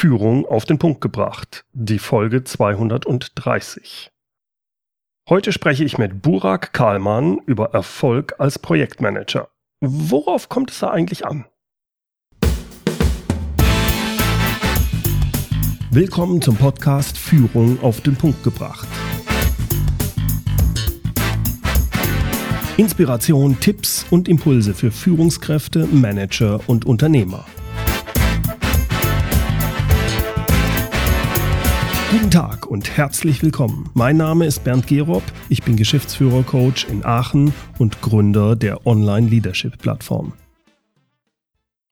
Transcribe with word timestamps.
Führung 0.00 0.46
auf 0.46 0.64
den 0.64 0.78
Punkt 0.78 1.02
gebracht, 1.02 1.66
die 1.74 1.98
Folge 1.98 2.42
230. 2.42 4.10
Heute 5.28 5.52
spreche 5.52 5.84
ich 5.84 5.98
mit 5.98 6.22
Burak 6.22 6.72
Kahlmann 6.72 7.36
über 7.44 7.74
Erfolg 7.74 8.34
als 8.38 8.58
Projektmanager. 8.58 9.50
Worauf 9.82 10.48
kommt 10.48 10.70
es 10.70 10.78
da 10.78 10.88
eigentlich 10.88 11.26
an? 11.26 11.44
Willkommen 15.90 16.40
zum 16.40 16.56
Podcast 16.56 17.18
Führung 17.18 17.78
auf 17.82 18.00
den 18.00 18.16
Punkt 18.16 18.42
gebracht. 18.42 18.88
Inspiration, 22.78 23.60
Tipps 23.60 24.06
und 24.08 24.28
Impulse 24.28 24.72
für 24.72 24.92
Führungskräfte, 24.92 25.86
Manager 25.88 26.58
und 26.68 26.86
Unternehmer. 26.86 27.44
Guten 32.10 32.32
Tag 32.32 32.66
und 32.66 32.96
herzlich 32.96 33.40
willkommen. 33.40 33.88
Mein 33.94 34.16
Name 34.16 34.44
ist 34.44 34.64
Bernd 34.64 34.88
Gerob, 34.88 35.22
ich 35.48 35.62
bin 35.62 35.76
Geschäftsführer-Coach 35.76 36.88
in 36.88 37.04
Aachen 37.04 37.54
und 37.78 38.02
Gründer 38.02 38.56
der 38.56 38.84
Online-Leadership-Plattform. 38.84 40.32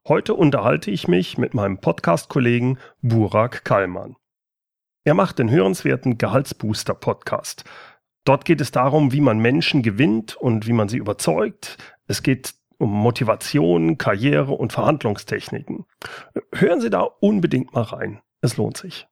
Heute 0.08 0.34
unterhalte 0.34 0.90
ich 0.90 1.06
mich 1.06 1.38
mit 1.38 1.54
meinem 1.54 1.78
Podcast-Kollegen 1.78 2.78
Burak 3.00 3.64
Kallmann. 3.64 4.16
Er 5.04 5.14
macht 5.14 5.38
den 5.38 5.50
hörenswerten 5.50 6.18
Gehaltsbooster-Podcast. 6.18 7.62
Dort 8.24 8.44
geht 8.44 8.60
es 8.60 8.72
darum, 8.72 9.12
wie 9.12 9.20
man 9.20 9.38
Menschen 9.38 9.84
gewinnt 9.84 10.34
und 10.34 10.66
wie 10.66 10.72
man 10.72 10.88
sie 10.88 10.98
überzeugt. 10.98 11.78
Es 12.08 12.24
geht 12.24 12.54
um 12.78 12.90
Motivation, 12.90 13.98
Karriere 13.98 14.50
und 14.50 14.72
Verhandlungstechniken. 14.72 15.84
Hören 16.52 16.80
Sie 16.80 16.90
da 16.90 17.02
unbedingt 17.02 17.72
mal 17.72 17.82
rein. 17.82 18.20
Es 18.40 18.56
lohnt 18.56 18.76
sich. 18.76 19.06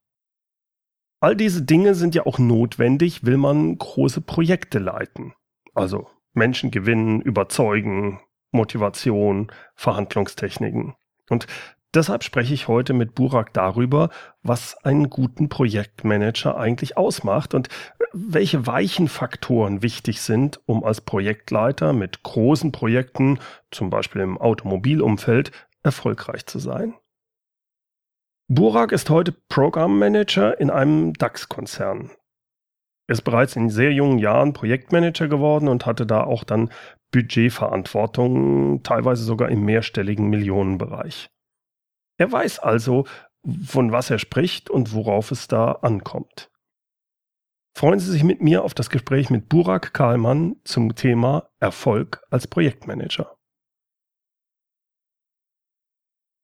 All 1.27 1.35
diese 1.35 1.63
Dinge 1.63 1.97
sind 1.97 2.15
ja 2.15 2.25
auch 2.25 2.39
notwendig, 2.39 3.27
will 3.27 3.37
man 3.37 3.77
große 3.77 4.21
Projekte 4.21 4.79
leiten. 4.79 5.35
Also 5.75 6.07
Menschen 6.35 6.71
gewinnen, 6.71 7.21
überzeugen, 7.21 8.21
Motivation, 8.53 9.49
Verhandlungstechniken. 9.75 10.95
Und 11.29 11.49
deshalb 11.93 12.23
spreche 12.23 12.55
ich 12.55 12.69
heute 12.69 12.93
mit 12.93 13.17
Burak 13.17 13.53
darüber, 13.55 14.11
was 14.45 14.77
einen 14.85 15.11
guten 15.11 15.49
Projektmanager 15.49 16.57
eigentlich 16.57 16.97
ausmacht 16.97 17.55
und 17.55 17.71
welche 18.13 18.69
weichen 18.69 19.09
Faktoren 19.09 19.83
wichtig 19.83 20.21
sind, 20.21 20.61
um 20.67 20.85
als 20.85 21.01
Projektleiter 21.01 21.93
mit 21.93 22.23
großen 22.23 22.71
Projekten, 22.71 23.41
zum 23.73 23.91
Beispiel 23.91 24.23
im 24.23 24.39
Automobilumfeld, 24.39 25.51
erfolgreich 25.83 26.47
zu 26.47 26.61
sein. 26.61 26.95
Burak 28.49 28.93
ist 28.93 29.11
heute 29.11 29.33
Programmmanager 29.33 30.61
in 30.61 30.71
einem 30.71 31.15
DAX-Konzern. 31.15 32.13
Er 33.09 33.13
ist 33.13 33.23
bereits 33.23 33.57
in 33.57 33.71
sehr 33.71 33.93
jungen 33.93 34.19
Jahren 34.19 34.53
Projektmanager 34.53 35.27
geworden 35.27 35.67
und 35.67 35.85
hatte 35.85 36.07
da 36.07 36.23
auch 36.23 36.45
dann 36.45 36.71
Budgetverantwortung, 37.11 38.85
teilweise 38.85 39.25
sogar 39.25 39.49
im 39.49 39.65
mehrstelligen 39.65 40.29
Millionenbereich. 40.29 41.29
Er 42.19 42.31
weiß 42.31 42.61
also, 42.61 43.07
von 43.65 43.91
was 43.91 44.11
er 44.11 44.21
spricht 44.21 44.71
und 44.71 44.95
worauf 44.95 45.33
es 45.33 45.49
da 45.49 45.73
ankommt. 45.73 46.49
Freuen 47.77 47.99
Sie 47.99 48.13
sich 48.13 48.23
mit 48.23 48.43
mir 48.43 48.63
auf 48.63 48.75
das 48.75 48.91
Gespräch 48.91 49.29
mit 49.29 49.49
Burak 49.49 49.93
Kahlmann 49.93 50.57
zum 50.63 50.95
Thema 50.95 51.51
Erfolg 51.59 52.23
als 52.31 52.47
Projektmanager. 52.47 53.36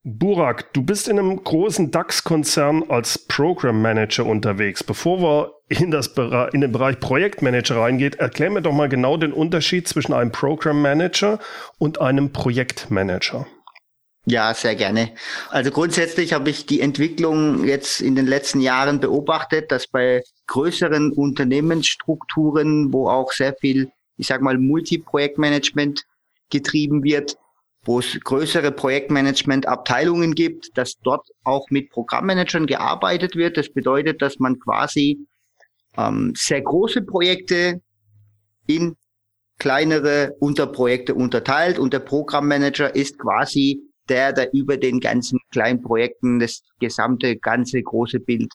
Burak, 0.05 0.73
du 0.73 0.83
bist 0.83 1.07
in 1.07 1.19
einem 1.19 1.45
großen 1.45 1.93
DAX-Konzern 1.93 2.91
als 2.91 3.19
Program 3.19 3.81
Manager 3.81 4.27
unterwegs. 4.27 4.83
Bevor 4.83 5.23
wir 5.23 5.55
in, 5.69 5.93
das, 5.93 6.09
in 6.53 6.61
den 6.61 6.73
Bereich 6.73 6.99
Projektmanager 6.99 7.77
reingehen, 7.77 8.15
erklär 8.15 8.51
mir 8.51 8.63
doch 8.63 8.73
mal 8.73 8.89
genau 8.89 9.17
den 9.17 9.33
Unterschied 9.33 9.87
zwischen 9.87 10.13
einem 10.13 10.33
Program 10.33 10.83
Manager 10.83 11.39
und 11.79 12.01
einem 12.01 12.33
Projektmanager. 12.33 13.47
Ja, 14.27 14.55
sehr 14.55 14.75
gerne. 14.75 15.13
Also 15.51 15.71
grundsätzlich 15.71 16.33
habe 16.33 16.51
ich 16.51 16.67
die 16.67 16.81
Entwicklung 16.81 17.65
jetzt 17.65 18.01
in 18.01 18.17
den 18.17 18.27
letzten 18.27 18.61
Jahren 18.61 18.99
beobachtet, 18.99 19.71
dass 19.71 19.87
bei 19.87 20.25
größeren 20.49 21.13
Unternehmensstrukturen, 21.13 22.93
wo 22.93 23.09
auch 23.09 23.31
sehr 23.31 23.55
viel, 23.55 23.93
ich 24.17 24.27
sag 24.27 24.43
mal, 24.43 24.59
Multiprojektmanagement 24.59 26.03
getrieben 26.51 27.05
wird, 27.05 27.37
wo 27.85 27.99
es 27.99 28.19
größere 28.21 28.71
Projektmanagement-Abteilungen 28.71 30.35
gibt, 30.35 30.77
dass 30.79 30.95
dort 31.03 31.27
auch 31.43 31.69
mit 31.71 31.91
Programmmanagern 31.91 32.67
gearbeitet 32.67 33.35
wird. 33.35 33.57
Das 33.57 33.73
bedeutet, 33.73 34.23
dass 34.23 34.39
man 34.39 34.59
quasi 34.61 35.19
ähm, 35.97 36.33
sehr 36.37 36.63
große 36.63 37.03
Projekte 37.03 37.81
in 38.67 38.97
kleinere 39.59 40.35
Unterprojekte 40.39 41.15
unterteilt 41.15 41.79
und 41.79 41.93
der 41.93 42.01
Programmmanager 42.01 42.95
ist 42.95 43.19
quasi 43.19 43.81
der, 44.09 44.33
der 44.33 44.53
über 44.53 44.77
den 44.77 45.01
ganzen 45.01 45.39
kleinen 45.51 45.83
Projekten 45.83 46.41
das 46.41 46.63
gesamte, 46.81 47.37
ganze 47.37 47.83
große 47.83 48.21
Bild 48.21 48.53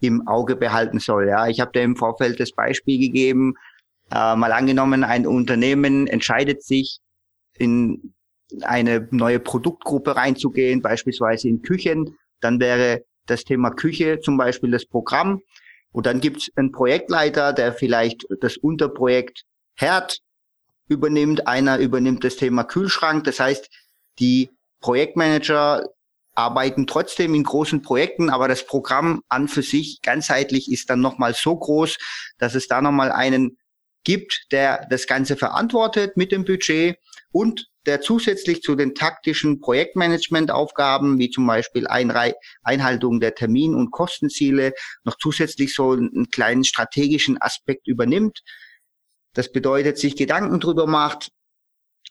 im 0.00 0.26
Auge 0.26 0.56
behalten 0.56 0.98
soll. 0.98 1.28
Ja, 1.28 1.48
ich 1.48 1.60
habe 1.60 1.70
da 1.72 1.80
im 1.80 1.96
Vorfeld 1.96 2.40
das 2.40 2.52
Beispiel 2.52 2.98
gegeben, 2.98 3.54
äh, 4.10 4.36
mal 4.36 4.52
angenommen, 4.52 5.04
ein 5.04 5.26
Unternehmen 5.26 6.06
entscheidet 6.06 6.62
sich 6.62 6.98
in 7.56 8.14
eine 8.62 9.08
neue 9.10 9.40
Produktgruppe 9.40 10.16
reinzugehen, 10.16 10.82
beispielsweise 10.82 11.48
in 11.48 11.62
Küchen. 11.62 12.16
Dann 12.40 12.60
wäre 12.60 13.04
das 13.26 13.44
Thema 13.44 13.70
Küche 13.70 14.20
zum 14.20 14.36
Beispiel 14.36 14.70
das 14.70 14.86
Programm. 14.86 15.40
Und 15.92 16.06
dann 16.06 16.20
gibt 16.20 16.38
es 16.38 16.50
einen 16.56 16.72
Projektleiter, 16.72 17.52
der 17.52 17.72
vielleicht 17.72 18.26
das 18.40 18.56
Unterprojekt 18.56 19.42
Herd 19.74 20.20
übernimmt. 20.88 21.46
Einer 21.46 21.78
übernimmt 21.78 22.24
das 22.24 22.36
Thema 22.36 22.64
Kühlschrank. 22.64 23.24
Das 23.24 23.40
heißt, 23.40 23.68
die 24.18 24.50
Projektmanager 24.80 25.84
arbeiten 26.34 26.86
trotzdem 26.86 27.34
in 27.34 27.44
großen 27.44 27.82
Projekten, 27.82 28.30
aber 28.30 28.48
das 28.48 28.66
Programm 28.66 29.22
an 29.28 29.48
für 29.48 29.62
sich 29.62 30.00
ganzheitlich 30.02 30.70
ist 30.70 30.88
dann 30.88 31.00
nochmal 31.00 31.34
so 31.34 31.56
groß, 31.56 31.98
dass 32.38 32.54
es 32.54 32.66
da 32.66 32.80
nochmal 32.80 33.12
einen 33.12 33.58
gibt, 34.04 34.46
der 34.52 34.86
das 34.88 35.06
Ganze 35.06 35.36
verantwortet 35.36 36.16
mit 36.16 36.32
dem 36.32 36.44
Budget 36.44 36.96
und 37.32 37.69
der 37.86 38.00
zusätzlich 38.00 38.62
zu 38.62 38.74
den 38.74 38.94
taktischen 38.94 39.60
Projektmanagementaufgaben, 39.60 41.18
wie 41.18 41.30
zum 41.30 41.46
Beispiel 41.46 41.86
Einrei 41.86 42.34
Einhaltung 42.62 43.20
der 43.20 43.34
Termin- 43.34 43.74
und 43.74 43.90
Kostenziele, 43.90 44.72
noch 45.04 45.16
zusätzlich 45.16 45.74
so 45.74 45.92
einen 45.92 46.28
kleinen 46.30 46.64
strategischen 46.64 47.40
Aspekt 47.40 47.86
übernimmt. 47.86 48.40
Das 49.32 49.52
bedeutet, 49.52 49.98
sich 49.98 50.16
Gedanken 50.16 50.60
drüber 50.60 50.86
macht, 50.86 51.30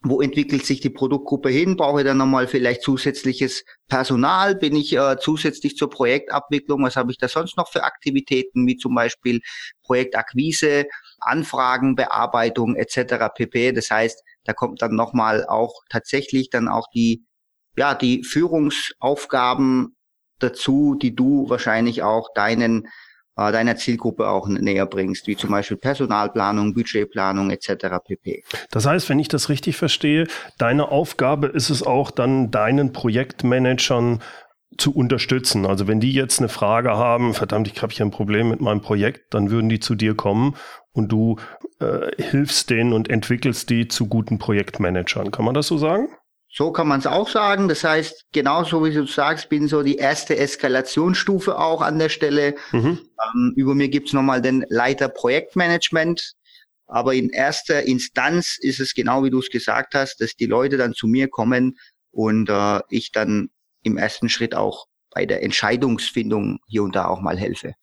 wo 0.01 0.21
entwickelt 0.21 0.65
sich 0.65 0.79
die 0.79 0.89
Produktgruppe 0.89 1.49
hin? 1.49 1.75
Brauche 1.75 1.99
ich 1.99 2.05
dann 2.05 2.17
nochmal 2.17 2.47
vielleicht 2.47 2.83
zusätzliches 2.83 3.65
Personal? 3.89 4.55
Bin 4.55 4.75
ich 4.75 4.93
äh, 4.93 5.17
zusätzlich 5.19 5.75
zur 5.75 5.89
Projektabwicklung? 5.89 6.83
Was 6.83 6.95
habe 6.95 7.11
ich 7.11 7.17
da 7.17 7.27
sonst 7.27 7.57
noch 7.57 7.69
für 7.69 7.83
Aktivitäten, 7.83 8.65
wie 8.65 8.77
zum 8.77 8.95
Beispiel 8.95 9.41
Projektakquise, 9.83 10.85
Anfragenbearbeitung 11.21 12.75
etc. 12.75 13.25
pp. 13.33 13.71
Das 13.71 13.89
heißt, 13.89 14.23
da 14.43 14.53
kommt 14.53 14.81
dann 14.81 14.95
nochmal 14.95 15.45
auch 15.45 15.81
tatsächlich 15.89 16.49
dann 16.49 16.67
auch 16.67 16.87
die, 16.93 17.25
ja, 17.75 17.93
die 17.95 18.23
Führungsaufgaben 18.23 19.95
dazu, 20.39 20.95
die 20.95 21.15
du 21.15 21.49
wahrscheinlich 21.49 22.03
auch 22.03 22.33
deinen 22.33 22.87
äh, 23.39 23.51
deiner 23.53 23.77
Zielgruppe 23.77 24.27
auch 24.27 24.47
näher 24.47 24.85
bringst, 24.85 25.27
wie 25.27 25.37
zum 25.37 25.51
Beispiel 25.51 25.77
Personalplanung, 25.77 26.73
Budgetplanung 26.73 27.51
etc. 27.51 27.87
pp. 28.03 28.43
Das 28.69 28.85
heißt, 28.85 29.07
wenn 29.07 29.19
ich 29.19 29.29
das 29.29 29.47
richtig 29.47 29.77
verstehe, 29.77 30.27
deine 30.57 30.89
Aufgabe 30.89 31.47
ist 31.47 31.69
es 31.69 31.81
auch 31.81 32.11
dann 32.11 32.51
deinen 32.51 32.91
Projektmanagern 32.91 34.21
zu 34.79 34.93
unterstützen. 34.93 35.65
Also 35.65 35.87
wenn 35.87 35.99
die 35.99 36.13
jetzt 36.13 36.39
eine 36.39 36.49
Frage 36.49 36.91
haben, 36.91 37.33
verdammt, 37.33 37.67
ich 37.67 37.81
habe 37.81 37.93
hier 37.93 38.05
ein 38.05 38.11
Problem 38.11 38.49
mit 38.49 38.61
meinem 38.61 38.81
Projekt, 38.81 39.33
dann 39.33 39.51
würden 39.51 39.69
die 39.69 39.79
zu 39.79 39.95
dir 39.95 40.15
kommen 40.15 40.55
und 40.91 41.11
du 41.11 41.37
äh, 41.79 42.11
hilfst 42.21 42.69
denen 42.69 42.93
und 42.93 43.09
entwickelst 43.09 43.69
die 43.69 43.87
zu 43.87 44.07
guten 44.07 44.39
Projektmanagern. 44.39 45.31
Kann 45.31 45.45
man 45.45 45.53
das 45.53 45.67
so 45.67 45.77
sagen? 45.77 46.09
So 46.51 46.71
kann 46.71 46.87
man 46.87 46.99
es 46.99 47.05
auch 47.05 47.29
sagen. 47.29 47.67
Das 47.67 47.83
heißt, 47.83 48.25
genauso 48.31 48.83
wie 48.83 48.93
du 48.93 49.05
sagst, 49.05 49.49
bin 49.49 49.67
so 49.67 49.83
die 49.83 49.97
erste 49.97 50.35
Eskalationsstufe 50.35 51.59
auch 51.59 51.81
an 51.81 51.99
der 51.99 52.09
Stelle. 52.09 52.55
Mhm. 52.71 52.99
Ähm, 53.33 53.53
über 53.55 53.75
mir 53.75 53.89
gibt's 53.89 54.13
nochmal 54.13 54.41
den 54.41 54.65
Leiter 54.69 55.09
Projektmanagement. 55.09 56.33
Aber 56.87 57.13
in 57.13 57.29
erster 57.29 57.83
Instanz 57.83 58.57
ist 58.59 58.79
es 58.79 58.95
genau 58.95 59.23
wie 59.23 59.29
du 59.29 59.39
es 59.39 59.51
gesagt 59.51 59.93
hast, 59.93 60.21
dass 60.21 60.33
die 60.33 60.47
Leute 60.47 60.77
dann 60.77 60.93
zu 60.93 61.05
mir 61.05 61.27
kommen 61.27 61.77
und 62.11 62.49
äh, 62.49 62.79
ich 62.89 63.11
dann 63.11 63.49
im 63.91 63.97
ersten 63.97 64.29
Schritt 64.29 64.55
auch 64.55 64.85
bei 65.11 65.25
der 65.25 65.43
Entscheidungsfindung 65.43 66.59
hier 66.67 66.83
und 66.83 66.95
da 66.95 67.07
auch 67.07 67.19
mal 67.19 67.37
helfe. 67.37 67.73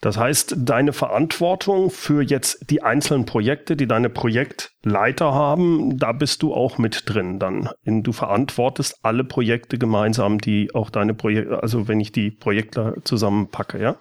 Das 0.00 0.16
heißt, 0.16 0.54
deine 0.58 0.92
Verantwortung 0.92 1.90
für 1.90 2.22
jetzt 2.22 2.70
die 2.70 2.82
einzelnen 2.82 3.26
Projekte, 3.26 3.76
die 3.76 3.88
deine 3.88 4.08
Projektleiter 4.08 5.34
haben, 5.34 5.98
da 5.98 6.12
bist 6.12 6.42
du 6.42 6.54
auch 6.54 6.78
mit 6.78 7.02
drin 7.06 7.38
dann. 7.40 7.70
Du 7.84 8.12
verantwortest 8.12 9.00
alle 9.02 9.24
Projekte 9.24 9.78
gemeinsam, 9.78 10.38
die 10.38 10.74
auch 10.74 10.90
deine 10.90 11.14
Projekte, 11.14 11.60
also 11.62 11.88
wenn 11.88 12.00
ich 12.00 12.12
die 12.12 12.30
Projektler 12.30 12.94
zusammenpacke, 13.04 13.80
ja? 13.82 14.00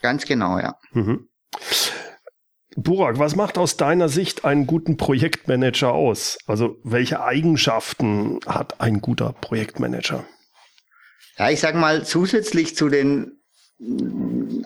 Ganz 0.00 0.24
genau, 0.24 0.58
ja. 0.58 0.74
Mhm. 0.92 1.28
Burak, 2.76 3.18
was 3.18 3.36
macht 3.36 3.56
aus 3.56 3.76
deiner 3.76 4.08
Sicht 4.08 4.44
einen 4.44 4.66
guten 4.66 4.96
Projektmanager 4.96 5.92
aus? 5.92 6.38
Also 6.46 6.76
welche 6.82 7.22
Eigenschaften 7.22 8.40
hat 8.46 8.80
ein 8.80 9.00
guter 9.00 9.32
Projektmanager? 9.32 10.24
Ja, 11.36 11.50
ich 11.50 11.60
sag 11.60 11.74
mal, 11.74 12.04
zusätzlich 12.04 12.76
zu 12.76 12.88
den 12.88 13.40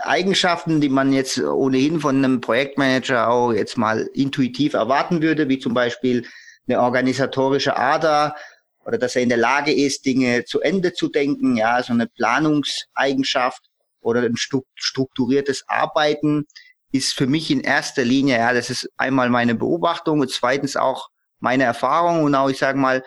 Eigenschaften, 0.01 0.81
die 0.81 0.91
man 0.91 1.13
jetzt 1.13 1.39
ohnehin 1.39 2.01
von 2.01 2.17
einem 2.17 2.41
Projektmanager 2.41 3.29
auch 3.29 3.53
jetzt 3.53 3.79
mal 3.79 4.09
intuitiv 4.13 4.75
erwarten 4.75 5.23
würde, 5.23 5.49
wie 5.49 5.59
zum 5.59 5.73
Beispiel 5.73 6.27
eine 6.69 6.81
organisatorische 6.81 7.77
Ader 7.77 8.37
oder 8.85 8.99
dass 8.99 9.17
er 9.17 9.23
in 9.23 9.31
der 9.31 9.39
Lage 9.39 9.73
ist, 9.73 10.05
Dinge 10.05 10.45
zu 10.45 10.61
Ende 10.61 10.93
zu 10.93 11.09
denken, 11.09 11.57
ja, 11.57 11.83
so 11.83 11.93
eine 11.93 12.07
Planungseigenschaft 12.07 13.63
oder 14.01 14.23
ein 14.23 14.37
strukturiertes 14.37 15.65
Arbeiten 15.69 16.47
ist 16.93 17.15
für 17.15 17.27
mich 17.27 17.51
in 17.51 17.61
erster 17.61 18.05
Linie, 18.05 18.37
ja, 18.37 18.53
das 18.53 18.71
ist 18.71 18.89
einmal 18.97 19.31
meine 19.31 19.55
Beobachtung 19.55 20.21
und 20.21 20.31
zweitens 20.31 20.77
auch 20.77 21.09
meine 21.41 21.65
Erfahrung 21.65 22.25
und 22.25 22.35
auch, 22.35 22.49
ich 22.49 22.59
sage 22.59 22.79
mal, 22.79 23.03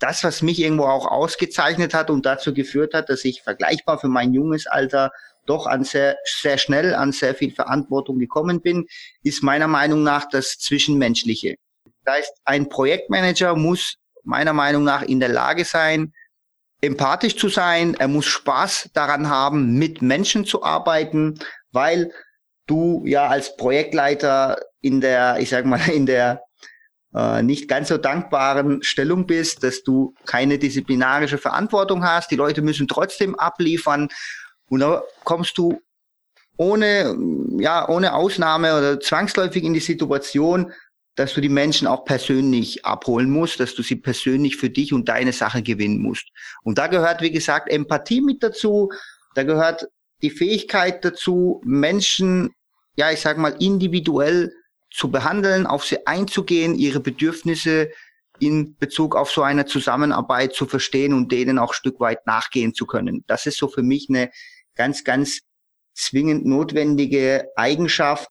das, 0.00 0.24
was 0.24 0.42
mich 0.42 0.58
irgendwo 0.58 0.84
auch 0.84 1.06
ausgezeichnet 1.06 1.94
hat 1.94 2.10
und 2.10 2.26
dazu 2.26 2.52
geführt 2.52 2.94
hat, 2.94 3.08
dass 3.08 3.24
ich 3.24 3.42
vergleichbar 3.42 3.98
für 3.98 4.08
mein 4.08 4.32
junges 4.32 4.66
Alter 4.66 5.12
doch 5.46 5.66
an 5.66 5.84
sehr, 5.84 6.16
sehr 6.24 6.58
schnell 6.58 6.94
an 6.94 7.12
sehr 7.12 7.34
viel 7.34 7.52
Verantwortung 7.52 8.18
gekommen 8.18 8.60
bin, 8.60 8.86
ist 9.22 9.42
meiner 9.42 9.68
Meinung 9.68 10.02
nach 10.02 10.28
das 10.28 10.58
Zwischenmenschliche. 10.58 11.56
Das 12.04 12.14
heißt, 12.14 12.32
ein 12.44 12.68
Projektmanager 12.68 13.54
muss 13.54 13.96
meiner 14.24 14.52
Meinung 14.52 14.84
nach 14.84 15.02
in 15.02 15.20
der 15.20 15.28
Lage 15.28 15.64
sein, 15.64 16.12
empathisch 16.80 17.36
zu 17.36 17.48
sein. 17.48 17.94
Er 17.98 18.08
muss 18.08 18.26
Spaß 18.26 18.90
daran 18.94 19.28
haben, 19.28 19.74
mit 19.74 20.02
Menschen 20.02 20.44
zu 20.44 20.62
arbeiten, 20.62 21.38
weil 21.72 22.12
du 22.66 23.04
ja 23.06 23.26
als 23.26 23.56
Projektleiter 23.56 24.60
in 24.80 25.00
der, 25.00 25.38
ich 25.38 25.50
sag 25.50 25.66
mal, 25.66 25.80
in 25.88 26.06
der 26.06 26.42
äh, 27.14 27.42
nicht 27.42 27.68
ganz 27.68 27.88
so 27.88 27.96
dankbaren 27.96 28.82
Stellung 28.82 29.26
bist, 29.26 29.62
dass 29.62 29.82
du 29.82 30.14
keine 30.26 30.58
disziplinarische 30.58 31.38
Verantwortung 31.38 32.04
hast. 32.04 32.30
Die 32.30 32.36
Leute 32.36 32.62
müssen 32.62 32.88
trotzdem 32.88 33.34
abliefern 33.34 34.08
und 34.68 34.80
da 34.80 35.02
kommst 35.24 35.58
du 35.58 35.80
ohne, 36.56 37.16
ja, 37.58 37.88
ohne 37.88 38.14
Ausnahme 38.14 38.76
oder 38.76 39.00
zwangsläufig 39.00 39.64
in 39.64 39.72
die 39.72 39.80
Situation, 39.80 40.72
dass 41.16 41.34
du 41.34 41.40
die 41.40 41.48
Menschen 41.48 41.86
auch 41.86 42.04
persönlich 42.04 42.84
abholen 42.84 43.30
musst, 43.30 43.60
dass 43.60 43.74
du 43.74 43.82
sie 43.82 43.96
persönlich 43.96 44.56
für 44.56 44.70
dich 44.70 44.92
und 44.92 45.08
deine 45.08 45.32
Sache 45.32 45.62
gewinnen 45.62 46.00
musst. 46.00 46.28
Und 46.62 46.78
da 46.78 46.86
gehört, 46.86 47.22
wie 47.22 47.30
gesagt, 47.30 47.70
Empathie 47.70 48.20
mit 48.20 48.42
dazu. 48.42 48.90
Da 49.34 49.42
gehört 49.42 49.88
die 50.22 50.30
Fähigkeit 50.30 51.04
dazu, 51.04 51.60
Menschen, 51.64 52.50
ja, 52.96 53.10
ich 53.10 53.20
sag 53.20 53.38
mal, 53.38 53.56
individuell 53.58 54.52
zu 54.90 55.10
behandeln, 55.10 55.66
auf 55.66 55.84
sie 55.84 56.06
einzugehen, 56.06 56.74
ihre 56.74 57.00
Bedürfnisse 57.00 57.90
in 58.40 58.76
Bezug 58.78 59.14
auf 59.14 59.30
so 59.30 59.42
eine 59.42 59.66
Zusammenarbeit 59.66 60.54
zu 60.54 60.66
verstehen 60.66 61.12
und 61.12 61.30
denen 61.30 61.58
auch 61.58 61.74
Stück 61.74 62.00
weit 62.00 62.26
nachgehen 62.26 62.74
zu 62.74 62.86
können. 62.86 63.22
Das 63.26 63.46
ist 63.46 63.58
so 63.58 63.68
für 63.68 63.82
mich 63.82 64.08
eine 64.08 64.30
ganz, 64.74 65.04
ganz 65.04 65.40
zwingend 65.94 66.46
notwendige 66.46 67.48
Eigenschaft. 67.56 68.28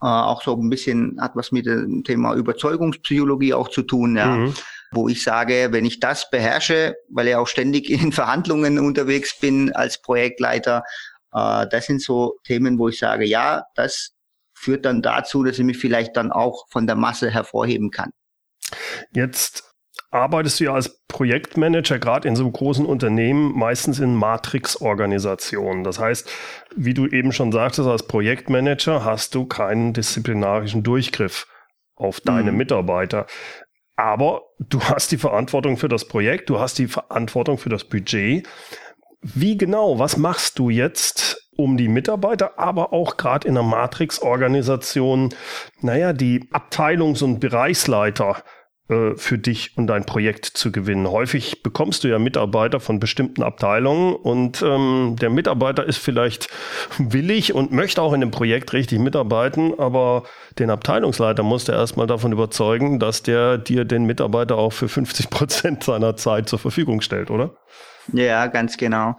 Äh, 0.00 0.06
auch 0.06 0.42
so 0.42 0.54
ein 0.54 0.68
bisschen 0.68 1.18
hat 1.20 1.32
was 1.34 1.50
mit 1.50 1.66
dem 1.66 2.04
Thema 2.04 2.34
Überzeugungspsychologie 2.34 3.54
auch 3.54 3.68
zu 3.68 3.82
tun, 3.82 4.16
ja. 4.16 4.36
Mhm. 4.36 4.54
Wo 4.90 5.08
ich 5.08 5.22
sage, 5.22 5.68
wenn 5.70 5.84
ich 5.84 6.00
das 6.00 6.30
beherrsche, 6.30 6.94
weil 7.10 7.28
ich 7.28 7.36
auch 7.36 7.48
ständig 7.48 7.90
in 8.02 8.12
Verhandlungen 8.12 8.78
unterwegs 8.78 9.38
bin 9.38 9.72
als 9.72 10.00
Projektleiter, 10.00 10.84
äh, 11.32 11.66
das 11.68 11.86
sind 11.86 12.02
so 12.02 12.36
Themen, 12.44 12.78
wo 12.78 12.88
ich 12.88 12.98
sage, 12.98 13.24
ja, 13.24 13.64
das 13.74 14.14
führt 14.58 14.84
dann 14.84 15.02
dazu, 15.02 15.42
dass 15.44 15.58
ich 15.58 15.64
mich 15.64 15.78
vielleicht 15.78 16.16
dann 16.16 16.32
auch 16.32 16.66
von 16.70 16.86
der 16.86 16.96
Masse 16.96 17.30
hervorheben 17.30 17.90
kann. 17.90 18.10
Jetzt 19.12 19.64
arbeitest 20.10 20.60
du 20.60 20.64
ja 20.64 20.74
als 20.74 21.02
Projektmanager 21.06 21.98
gerade 21.98 22.28
in 22.28 22.36
so 22.36 22.50
großen 22.50 22.86
Unternehmen 22.86 23.52
meistens 23.56 23.98
in 23.98 24.14
Matrix-Organisationen. 24.14 25.84
Das 25.84 25.98
heißt, 25.98 26.30
wie 26.74 26.94
du 26.94 27.06
eben 27.06 27.32
schon 27.32 27.52
sagtest, 27.52 27.88
als 27.88 28.06
Projektmanager 28.06 29.04
hast 29.04 29.34
du 29.34 29.46
keinen 29.46 29.92
disziplinarischen 29.92 30.82
Durchgriff 30.82 31.46
auf 31.94 32.20
deine 32.20 32.52
mhm. 32.52 32.58
Mitarbeiter. 32.58 33.26
Aber 33.96 34.42
du 34.60 34.80
hast 34.82 35.10
die 35.12 35.18
Verantwortung 35.18 35.76
für 35.76 35.88
das 35.88 36.06
Projekt, 36.06 36.48
du 36.48 36.60
hast 36.60 36.78
die 36.78 36.86
Verantwortung 36.86 37.58
für 37.58 37.68
das 37.68 37.84
Budget. 37.84 38.48
Wie 39.20 39.56
genau, 39.56 39.98
was 39.98 40.16
machst 40.16 40.58
du 40.58 40.70
jetzt 40.70 41.47
um 41.58 41.76
die 41.76 41.88
Mitarbeiter, 41.88 42.56
aber 42.56 42.92
auch 42.92 43.16
gerade 43.16 43.48
in 43.48 43.58
einer 43.58 43.66
Matrix-Organisation, 43.66 45.34
naja, 45.80 46.12
die 46.12 46.48
Abteilungs- 46.52 47.22
und 47.22 47.40
Bereichsleiter 47.40 48.44
äh, 48.88 49.16
für 49.16 49.38
dich 49.38 49.76
und 49.76 49.88
dein 49.88 50.06
Projekt 50.06 50.46
zu 50.46 50.70
gewinnen. 50.70 51.10
Häufig 51.10 51.64
bekommst 51.64 52.04
du 52.04 52.08
ja 52.08 52.20
Mitarbeiter 52.20 52.78
von 52.78 53.00
bestimmten 53.00 53.42
Abteilungen 53.42 54.14
und 54.14 54.62
ähm, 54.62 55.16
der 55.20 55.30
Mitarbeiter 55.30 55.84
ist 55.84 55.98
vielleicht 55.98 56.48
willig 56.96 57.52
und 57.54 57.72
möchte 57.72 58.02
auch 58.02 58.12
in 58.12 58.20
dem 58.20 58.30
Projekt 58.30 58.72
richtig 58.72 59.00
mitarbeiten, 59.00 59.78
aber 59.80 60.22
den 60.60 60.70
Abteilungsleiter 60.70 61.42
musst 61.42 61.66
du 61.66 61.72
erstmal 61.72 62.06
davon 62.06 62.30
überzeugen, 62.30 63.00
dass 63.00 63.24
der 63.24 63.58
dir 63.58 63.84
den 63.84 64.04
Mitarbeiter 64.04 64.56
auch 64.56 64.72
für 64.72 64.88
50 64.88 65.28
Prozent 65.28 65.82
seiner 65.82 66.14
Zeit 66.14 66.48
zur 66.48 66.60
Verfügung 66.60 67.00
stellt, 67.00 67.32
oder? 67.32 67.56
Ja, 68.12 68.46
ganz 68.46 68.76
genau. 68.76 69.16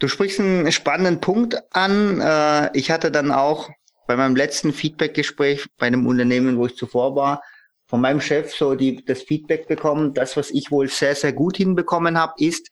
Du 0.00 0.08
sprichst 0.08 0.40
einen 0.40 0.72
spannenden 0.72 1.20
Punkt 1.20 1.56
an. 1.74 2.20
Äh, 2.20 2.76
ich 2.76 2.90
hatte 2.90 3.10
dann 3.10 3.30
auch 3.30 3.70
bei 4.06 4.16
meinem 4.16 4.36
letzten 4.36 4.72
Feedback-Gespräch 4.72 5.66
bei 5.78 5.86
einem 5.86 6.06
Unternehmen, 6.06 6.58
wo 6.58 6.66
ich 6.66 6.76
zuvor 6.76 7.14
war, 7.16 7.42
von 7.86 8.00
meinem 8.00 8.20
Chef 8.20 8.52
so 8.54 8.74
die, 8.74 9.04
das 9.04 9.22
Feedback 9.22 9.68
bekommen. 9.68 10.14
Das, 10.14 10.36
was 10.36 10.50
ich 10.50 10.70
wohl 10.70 10.88
sehr, 10.88 11.14
sehr 11.14 11.32
gut 11.32 11.56
hinbekommen 11.56 12.18
habe, 12.18 12.34
ist, 12.38 12.70